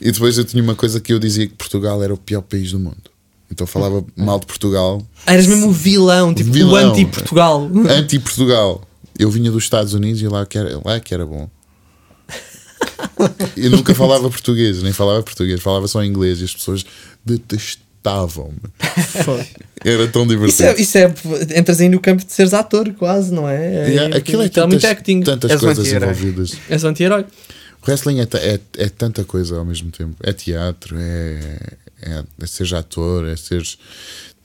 [0.00, 2.72] E depois eu tinha uma coisa que eu dizia que Portugal era o pior país
[2.72, 2.96] do mundo.
[3.50, 6.90] Então falava mal de Portugal, Ah, Eras mesmo o vilão, tipo o Vilão.
[6.90, 7.68] anti-Portugal.
[7.88, 8.82] anti-Portugal.
[9.18, 11.48] Eu vinha dos Estados Unidos e lá que era, lá que era bom.
[13.56, 16.84] Eu nunca falava português, nem falava português, falava só inglês e as pessoas
[17.24, 18.58] detestavam-me.
[19.84, 20.68] Era tão Isso divertido.
[20.68, 21.14] é, isso é.
[21.58, 23.88] Entras aí no campo de seres ator, quase, não é?
[23.88, 25.20] Yeah, aquilo é literalmente tantas, acting.
[25.22, 26.10] tantas És coisas anti-herói.
[26.10, 26.52] envolvidas.
[26.68, 27.24] És um anti-herói.
[27.82, 30.14] O wrestling é, é, é tanta coisa ao mesmo tempo.
[30.22, 31.58] É teatro, é,
[32.02, 33.78] é, é seres ator, é seres.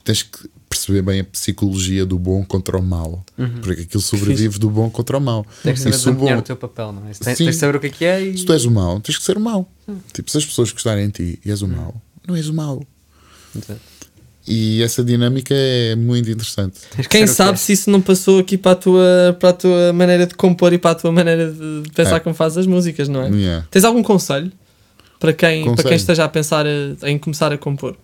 [0.04, 0.48] Tens que
[0.78, 3.24] perceber bem a psicologia do bom contra o mau.
[3.62, 5.44] Porque aquilo sobrevive do bom contra o mau.
[5.62, 7.12] Tens que saber bom- o teu papel, não é?
[7.12, 8.38] Tens, tens de saber o que é que é e.
[8.38, 9.68] se tu és o mau, tens que ser o mau.
[10.12, 12.82] Tipo, se as pessoas gostarem de ti e és o mau, não és o mau.
[13.54, 13.80] Exato.
[14.48, 16.78] E essa dinâmica é muito interessante.
[17.10, 17.56] Quem o que sabe é.
[17.56, 20.78] se isso não passou aqui para a, tua, para a tua maneira de compor e
[20.78, 22.20] para a tua maneira de pensar É.
[22.20, 23.28] como fazes as músicas, não é?
[23.30, 23.66] Yeah.
[23.72, 24.52] Tens algum conselho
[25.18, 25.88] para quem, para Conselho?
[25.88, 27.96] quem esteja a pensar a- em começar a compor?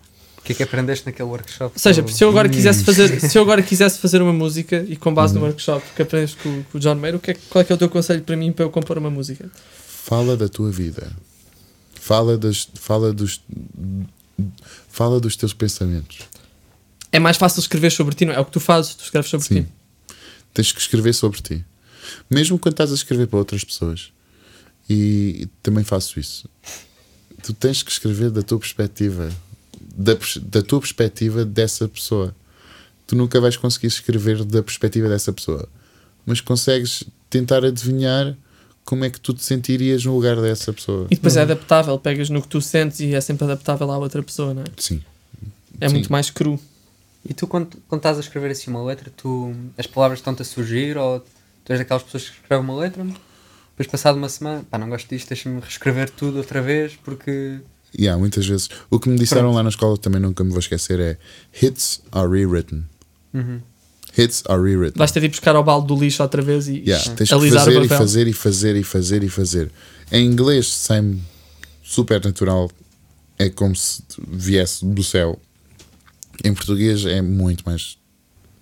[0.43, 1.73] O que é que aprendeste naquele workshop?
[1.73, 2.51] Ou seja, do- se eu agora Hum.
[2.51, 5.39] quisesse fazer, se eu agora quisesse fazer uma música e com base Uhum.
[5.39, 7.71] no workshop que aprendes com, com o John Mayer, o que é, qual é, que
[7.71, 9.49] é o teu conselho para mim para eu compor uma música?
[9.87, 11.11] Fala da tua vida.
[11.95, 13.41] Fala, das, fala, dos,
[14.89, 16.19] fala dos teus pensamentos.
[17.09, 18.35] É mais fácil escrever sobre ti, não é?
[18.35, 19.63] É o que tu fazes, tu escreves sobre Sim.
[19.63, 19.69] ti.
[20.53, 21.63] Tens que escrever sobre ti.
[22.29, 24.11] Mesmo quando estás a escrever para outras pessoas.
[24.89, 26.49] E também faço isso.
[27.41, 29.31] Tu tens que escrever da tua perspectiva.
[29.95, 32.35] Da, da tua perspectiva dessa pessoa.
[33.05, 35.67] Tu nunca vais conseguir escrever da perspectiva dessa pessoa.
[36.25, 38.35] Mas consegues tentar adivinhar
[38.85, 41.07] como é que tu te sentirias no lugar dessa pessoa.
[41.09, 44.21] E depois é adaptável, pegas no que tu sentes e é sempre adaptável à outra
[44.21, 44.65] pessoa, não é?
[44.77, 45.01] Sim.
[45.79, 45.95] É Sim.
[45.95, 46.59] muito mais cru.
[47.27, 50.45] E tu, quando, quando estás a escrever assim uma letra, tu, as palavras estão-te a
[50.45, 51.19] surgir ou
[51.63, 55.07] tu és daquelas pessoas que escrevem uma letra, depois passado uma semana, pá, não gosto
[55.09, 57.59] disto, deixa-me reescrever tudo outra vez porque.
[57.97, 58.69] E há muitas vezes.
[58.89, 61.17] O que me disseram lá na escola também nunca me vou esquecer é
[61.61, 62.83] hits are rewritten.
[63.33, 63.61] Uhum.
[64.17, 64.97] Hits are rewritten.
[64.97, 67.49] Vais ter de ir buscar ao balde do lixo outra vez e Yeah, tens que
[67.51, 69.71] fazer e fazer e fazer e fazer e fazer.
[70.11, 71.21] Em inglês, sem
[71.83, 72.69] super natural,
[73.39, 75.39] é como se viesse do céu.
[76.43, 77.97] Em português é muito mais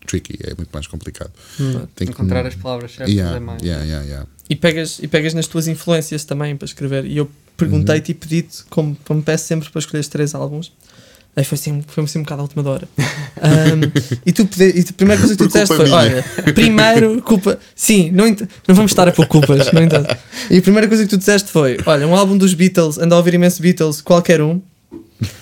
[0.06, 1.32] tricky, é muito mais complicado.
[1.60, 1.86] Hum.
[1.96, 3.62] Tem que Encontrar as palavras certas Yeah, é mais.
[3.62, 4.28] yeah, yeah, yeah.
[4.50, 7.06] E, pegas, e pegas nas tuas influências também para escrever.
[7.06, 10.72] E eu perguntei-te e pedi-te, como, como peço sempre para escolher três álbuns.
[11.34, 12.88] Aí foi assim, foi assim um bocado à última hora.
[13.42, 13.90] Ahm,
[14.26, 15.96] e, tu, pedi- e a primeira coisa que tu disseste foi: minha.
[15.98, 17.58] olha, primeiro, culpa.
[17.74, 18.26] Sim, não,
[18.68, 20.08] não vamos estar a pôr culpas, não entendo.
[20.50, 23.18] E a primeira coisa que tu disseste foi: olha, um álbum dos Beatles, ando a
[23.18, 24.62] ouvir imenso Beatles, qualquer um.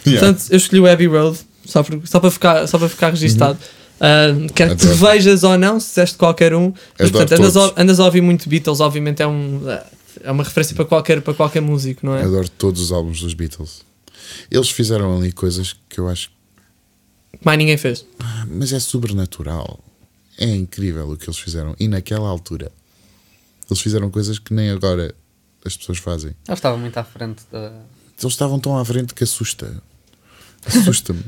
[0.06, 0.28] Yeah.
[0.28, 3.58] Portanto, eu escolhi o Abbey Road, só, por- só, para, ficar, só para ficar registado.
[3.58, 3.80] Uhum.
[4.02, 4.96] Ah, quer que Adoro.
[4.96, 6.72] vejas ou não, se disseste qualquer um.
[7.00, 9.60] Mas, portanto, andas andas a ouvir muito Beatles, obviamente é, um,
[10.22, 12.24] é uma referência para qualquer, para qualquer músico, não é?
[12.24, 13.86] Adoro todos os álbuns dos Beatles.
[14.50, 16.32] Eles fizeram ali coisas que eu acho.
[17.44, 18.06] Mais ninguém fez.
[18.48, 19.80] Mas é sobrenatural.
[20.38, 21.76] É incrível o que eles fizeram.
[21.80, 22.72] E naquela altura,
[23.70, 25.14] eles fizeram coisas que nem agora
[25.66, 26.36] as pessoas fazem.
[26.48, 27.72] Eu estava muito à frente da.
[28.22, 29.82] Eles estavam tão à frente que assusta.
[30.66, 31.24] Assusta-me.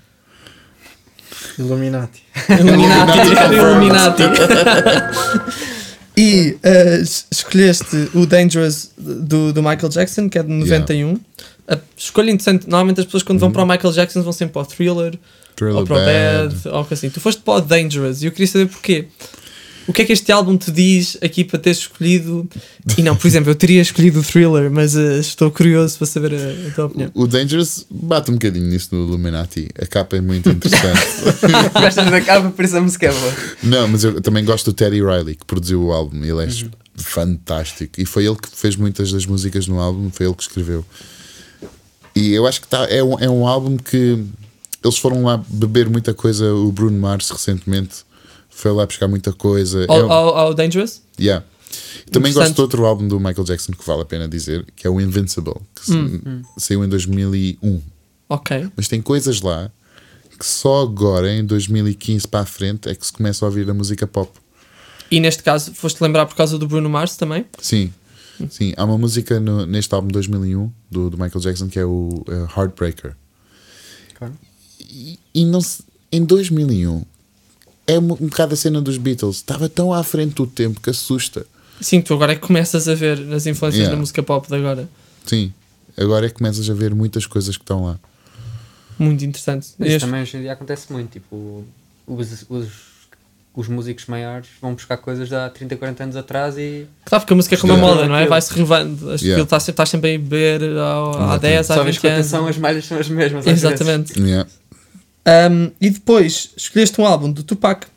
[1.58, 2.24] Illuminati.
[2.50, 3.20] Illuminati.
[3.54, 4.24] Illuminati.
[6.18, 6.58] e
[7.02, 11.18] es- escolheste o Dangerous do, do Michael Jackson, que é de 91.
[11.68, 12.64] A escolha interessante.
[12.68, 15.18] Normalmente as pessoas quando vão para o Michael Jackson vão sempre para o Thriller,
[15.56, 16.56] Thriller ou para o Bad.
[16.56, 17.10] Bad, ou assim.
[17.10, 19.08] Tu foste para o Dangerous e eu queria saber porquê.
[19.88, 22.48] O que é que este álbum te diz aqui para teres escolhido?
[22.98, 26.34] E não, por exemplo, eu teria escolhido o thriller, mas eh, estou curioso para saber
[26.34, 27.12] a, a tua opinião.
[27.14, 29.70] O Dangerous bate um bocadinho nisso no Illuminati.
[29.80, 31.02] A capa é muito interessante.
[31.74, 33.34] Gostas da capa, por isso a música é boa.
[33.64, 36.24] Não, mas eu também gosto do Teddy Riley, que produziu o álbum.
[36.24, 36.48] Ele é
[36.96, 38.00] fantástico.
[38.00, 40.86] E foi ele que fez muitas das músicas no álbum, foi ele que escreveu.
[42.16, 44.24] E eu acho que tá, é, um, é um álbum que
[44.84, 46.54] eles foram lá beber muita coisa.
[46.54, 48.04] O Bruno Mars recentemente
[48.52, 49.86] foi lá buscar muita coisa.
[49.88, 51.02] Ao, É um- ao, ao Dangerous?
[51.20, 51.44] Yeah.
[52.12, 54.90] Também gosto de outro álbum do Michael Jackson que vale a pena dizer, que é
[54.90, 56.42] o Invincible, que se- Hum.
[56.58, 57.82] saiu em 2001.
[58.28, 58.68] Ok.
[58.76, 59.72] Mas tem coisas lá
[60.38, 63.74] que só agora, em 2015 para a frente, é que se começa a ouvir a
[63.74, 64.32] música pop.
[65.10, 67.46] E neste caso, foste lembrar por causa do Bruno Mars também?
[67.62, 67.94] Sim,
[68.50, 68.74] sim.
[68.76, 72.24] Há uma música no- neste álbum de 2001 do, do Michael Jackson que é o
[72.28, 73.16] eh, Heartbreaker.
[74.16, 74.34] Claro.
[74.80, 77.06] E, e não se- em 2001
[77.94, 79.38] é um, um bocado a cena dos Beatles.
[79.38, 81.46] Estava tão à frente do tempo que assusta.
[81.80, 83.96] Sim, tu agora é que começas a ver as influências Yeah.
[83.96, 84.88] da música pop de agora.
[85.26, 85.52] Sim.
[85.98, 88.00] Agora é que começas a ver muitas coisas que estão lá.
[89.00, 89.70] Muito interessante.
[89.80, 91.10] Mas isso Este- também hoje em dia acontece muito.
[91.12, 91.66] Tipo,
[92.06, 92.68] os, os,
[93.56, 97.34] os músicos maiores vão buscar coisas de há 30, 40 anos atrás e Claro, porque
[97.34, 97.96] a música é como a Yeah.
[97.96, 98.28] moda, não é?
[98.28, 99.10] Vai-se renovando.
[99.12, 99.34] As- Yeah.
[99.42, 100.66] aquilo Estás estás sempre a beber há
[101.10, 101.42] Exatamente.
[101.42, 102.20] 10, há só vês 20 que anos.
[102.20, 103.40] atenção, as malhas são as mesmas.
[103.40, 103.64] às vezes.
[103.64, 104.20] Exatamente.
[104.22, 104.50] Yeah.
[105.28, 107.88] Um, e depois escolheste um álbum do Tupac,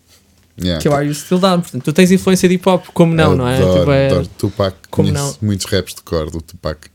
[0.56, 0.80] Yeah.
[0.80, 1.62] que é o Are You Still Down.
[1.62, 3.56] Portanto, tu tens influência de hip hop, como não, não é?
[3.56, 4.76] Adoro, Tipo, é- adoro Tupac.
[4.88, 6.88] Como Conheço muitos raps de cor do Tupac.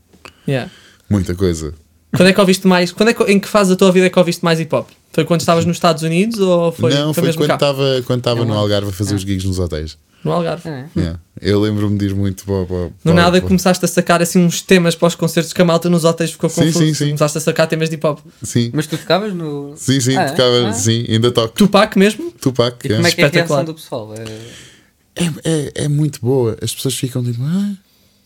[0.48, 0.70] yeah.
[1.10, 1.74] Muita coisa.
[2.16, 2.90] Quando é que ouviste mais?
[2.90, 4.88] Quando é que, em que fase da tua vida é que ouviste mais hip hop?
[5.12, 8.40] Foi quando estavas nos Estados Unidos ou foi, não, foi, mesmo quando estava quando estava
[8.40, 9.16] É no Algarve a fazer é.
[9.16, 9.98] os gigs nos hotéis.
[10.22, 10.68] No Algarve.
[10.68, 10.86] É.
[10.96, 11.20] Yeah.
[11.40, 14.60] Eu lembro-me de ir muito para, para, No nada para- começaste a sacar assim uns
[14.60, 16.78] temas para os concertos que a malta nos hotéis ficou Sim, confuso.
[16.84, 17.04] sim, sim.
[17.06, 18.18] Começaste a sacar temas de hip hop.
[18.42, 19.74] Sim, Mas tu tocavas no.
[19.76, 20.28] sim, sim, Ah, é?
[20.30, 20.72] tocava, Ah.
[20.74, 21.54] sim, ainda toco.
[21.54, 22.30] Tupac mesmo?
[22.32, 22.96] Tupac, E yeah.
[22.96, 24.14] como é que é a reação do pessoal?
[24.14, 25.24] É...
[25.24, 26.56] é, é, é muito boa.
[26.60, 27.72] As pessoas ficam tipo, ah,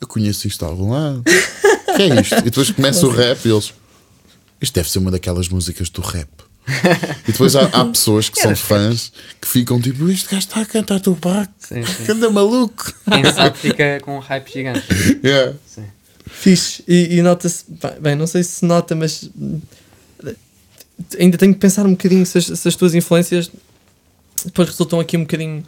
[0.01, 1.22] eu conheço isto de algum lado.
[1.95, 2.34] que é isto?
[2.38, 3.72] E depois começa o rap e eles,
[4.61, 6.28] isto deve ser uma daquelas músicas do rap.
[7.29, 10.67] E depois há, há pessoas que são fãs que ficam tipo, este gajo está a
[10.67, 11.51] cantar Tupac,
[12.09, 12.93] anda maluco.
[13.11, 14.87] Quem sabe fica com um hype gigante.
[15.23, 15.55] Yeah.
[15.67, 15.85] Sim.
[16.27, 16.83] Fixe.
[16.89, 17.65] E, e nota-se.
[18.01, 19.29] bem, não sei se nota, mas.
[21.19, 23.51] Ainda tenho que pensar um bocadinho se as, se as tuas influências
[24.45, 25.65] depois resultam aqui um bocadinho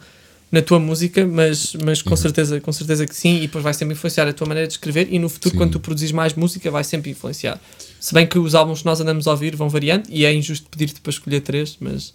[0.51, 2.05] na tua música, mas, mas Uhum.
[2.09, 4.73] com, certeza, com certeza que sim, e depois vai sempre influenciar a tua maneira de
[4.75, 5.57] escrever e no futuro, Sim.
[5.57, 7.59] quando tu produzis mais música, vai sempre influenciar.
[7.99, 10.67] Se bem que os álbuns que nós andamos a ouvir vão variando, e é injusto
[10.69, 12.13] pedir-te para escolher três, mas,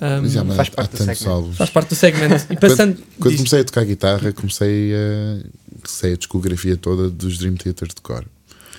[0.00, 0.96] hum, Mas, yeah, mas faz parte
[1.56, 2.46] faz parte do segmento.
[2.52, 2.94] E passando.
[2.94, 5.44] Quando, quando comecei a tocar guitarra, comecei a
[5.84, 8.24] sei a discografia toda dos Dream Theater de cor.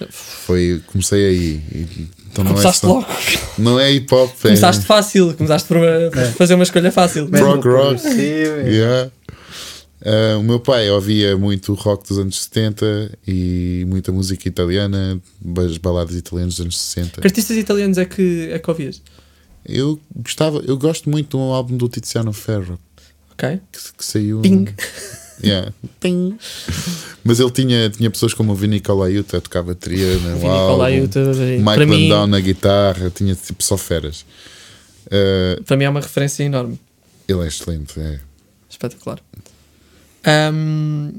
[0.09, 1.61] Foi, comecei aí.
[1.73, 3.07] E- Então não é, começaste só- logo.
[3.57, 5.77] não é hip hop, é Começaste fácil, começaste por,
[6.13, 7.25] por fazer uma escolha fácil.
[7.25, 7.61] Rock.
[7.61, 8.21] progressivo.
[8.67, 9.11] Yeah.
[10.05, 15.19] Ah, o meu pai ouvia muito rock dos anos 70 e muita música italiana,
[15.67, 17.19] as baladas italianas dos anos 60.
[17.21, 19.01] Que artistas italianos é que, é que ouvias?
[19.65, 22.79] Eu gostava, eu gosto muito de um álbum do Tiziano Ferro
[23.33, 23.59] Ok?
[23.71, 24.39] que, que saiu.
[24.39, 24.67] Ping.
[25.43, 25.71] Yeah.
[27.23, 31.19] Mas ele tinha, tinha pessoas como o Vini Colaiuta a tocar bateria no Vini Colaiuta,
[31.33, 34.25] Mike para mim, Landau na guitarra, tinha tipo só feras.
[35.11, 36.79] Ah, para mim é uma referência enorme.
[37.27, 37.99] ele é excelente.
[37.99, 38.19] É.
[38.69, 39.19] Espetacular.
[40.25, 41.11] Ahm,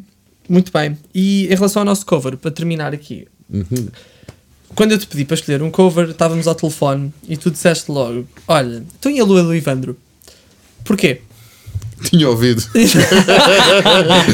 [0.49, 0.99] muito bem.
[1.15, 3.89] E em relação ao nosso cover, para terminar aqui, Uhum.
[4.75, 8.27] quando eu te pedi para escolher um cover, estávamos ao telefone e tu disseste logo:
[8.47, 9.97] Olha, tu e a Lua do Ivandro.
[10.85, 11.23] Porquê?
[12.11, 12.63] Tinha ouvido.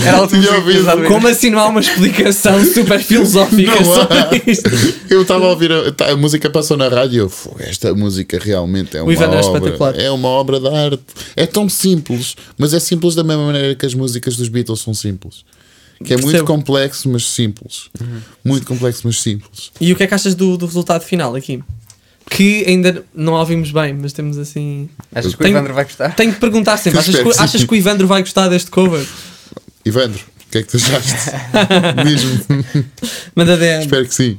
[0.04, 0.84] Era algo Tinha ouvido.
[1.08, 4.06] Como assim não há uma explicação super filosófica Não há.
[4.06, 4.70] sobre isto?
[5.10, 7.22] Eu estava a ouvir, a, tá, a música passou na rádio.
[7.22, 9.40] eu, "Fô, Esta música realmente é uma é obra.
[9.40, 9.98] espetacular.
[9.98, 11.02] É uma obra de arte.
[11.34, 14.94] É tão simples, mas é simples da mesma maneira que as músicas dos Beatles são
[14.94, 15.44] simples.
[16.04, 16.46] Que é muito Percebo.
[16.46, 17.88] complexo, mas simples.
[18.44, 19.72] Muito complexo, mas simples.
[19.80, 21.62] E o que é que achas do, do resultado final aqui?
[22.29, 24.89] Que ainda não ouvimos bem, mas temos assim.
[25.14, 26.14] Achas que o Evandro vai gostar?
[26.14, 29.07] Tenho que perguntar sempre: achas que, achas que o Ivandro vai gostar deste cover?
[29.85, 31.12] Ivandro, o que é que tu achaste?
[32.05, 32.85] Diz-me.
[33.35, 33.85] Manda DM.
[33.85, 34.39] Espero que sim.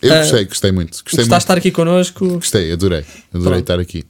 [0.00, 0.90] Eu Ah, gostei, gostei muito.
[1.02, 1.40] Gostei Gostaste de muito.
[1.42, 2.28] estar aqui connosco?
[2.34, 3.04] Gostei, adorei.
[3.32, 3.60] Adorei Pronto.
[3.60, 4.04] estar aqui.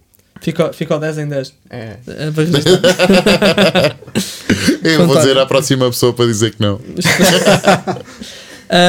[0.91, 1.53] Ao 10 em 10.
[1.71, 1.97] É.
[2.37, 3.97] Registrar.
[4.85, 6.79] Eu vou dizer à próxima pessoa para dizer que não.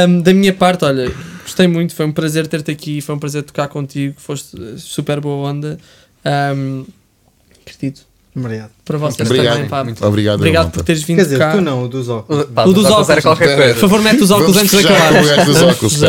[0.08, 1.12] Um, da minha parte, olha,
[1.56, 5.49] gostei muito, foi um prazer ter-te aqui, foi um prazer tocar contigo, foste super boa
[5.49, 5.78] onda.
[6.53, 6.86] Um,
[7.66, 8.01] acredito.
[8.36, 8.72] Obrigado.
[8.84, 9.53] Para vocês Obrigado.
[9.56, 9.84] também, pá.
[9.86, 11.51] Muito Obrigado, Obrigado por teres vindo Quer dizer, cá.
[11.53, 12.43] tu não, o dos óculos.
[12.43, 13.10] O, pá, O dos os óculos.
[13.10, 13.62] Era qualquer Espera.
[13.62, 13.80] Por coisa.
[13.80, 15.24] favor, mete os óculos Vamos antes de acabar.
[15.24, 16.01] o gajo dos óculos.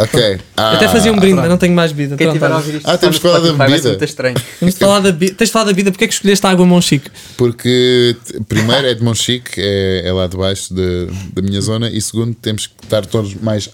[0.00, 0.38] Ok.
[0.56, 2.16] Ah, Até fazia um brinde, mas não tenho mais bebida.
[2.16, 3.88] Quem Pronto, tiver a ouvir isto Ah, temos que falar da bebida.
[3.88, 4.36] muito estranho.
[4.60, 7.10] Vamos falar da Tens de falar da vida, porque é que escolheste a água Monchique?
[7.36, 8.14] Porque
[8.46, 12.66] primeiro é de Monchique, é, é lá debaixo de, da minha zona, e segundo temos
[12.66, 13.68] que estar todos mais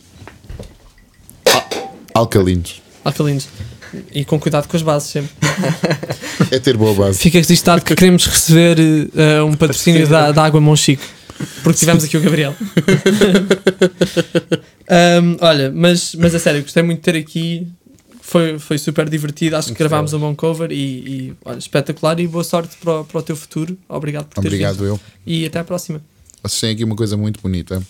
[2.14, 2.80] alcalinos.
[3.04, 3.48] Alcalinos.
[4.12, 5.30] E com cuidado com as bases sempre.
[6.50, 7.18] É ter boa base.
[7.18, 8.76] Fica registado que queremos receber
[9.14, 11.02] eh, um patrocínio da, da água Monchique.
[11.62, 12.54] Porque tivemos aqui o Gabriel.
[14.88, 17.66] Ahm, olha, mas, mas a sério, gostei muito de ter aqui.
[18.20, 19.56] Foi, foi super divertido.
[19.56, 22.18] Acho que gravámos um bom cover e, e, olha, espetacular.
[22.18, 23.76] E boa sorte para, o- para o teu futuro.
[23.88, 24.86] Obrigado por teres Obrigado vindo.
[24.86, 25.00] eu.
[25.26, 26.00] E até à próxima.
[26.42, 27.82] Vocês têm aqui uma coisa muito bonita,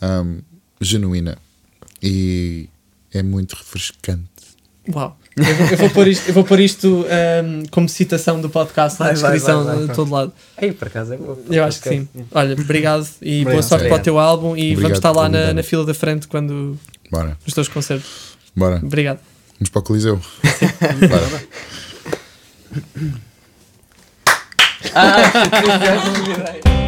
[0.00, 0.38] ahm,
[0.80, 1.38] genuína,
[2.02, 2.68] e
[3.14, 4.24] é muito refrescante.
[4.92, 5.16] Uau.
[5.36, 9.00] Eu vou, eu vou pôr isto, eu vou pôr isto ahm, como citação do podcast
[9.00, 10.32] na Vai, vai, descrição vai, vai, de todo lado.
[10.60, 11.38] Ei, por acaso é boa.
[11.50, 12.08] Eu acho que sim.
[12.30, 13.62] Olha, obrigado e boa Obrigado.
[13.62, 14.04] sorte para o Obrigado.
[14.04, 16.78] teu álbum e Obrigado vamos estar lá na, na fila da frente quando
[17.10, 18.36] Bora, nos teus concertos.
[18.54, 18.76] bora.
[18.82, 19.18] Obrigado.
[19.58, 20.20] Vamos para o Coliseu.
[21.08, 21.44] Bora.
[24.94, 26.83] Ah,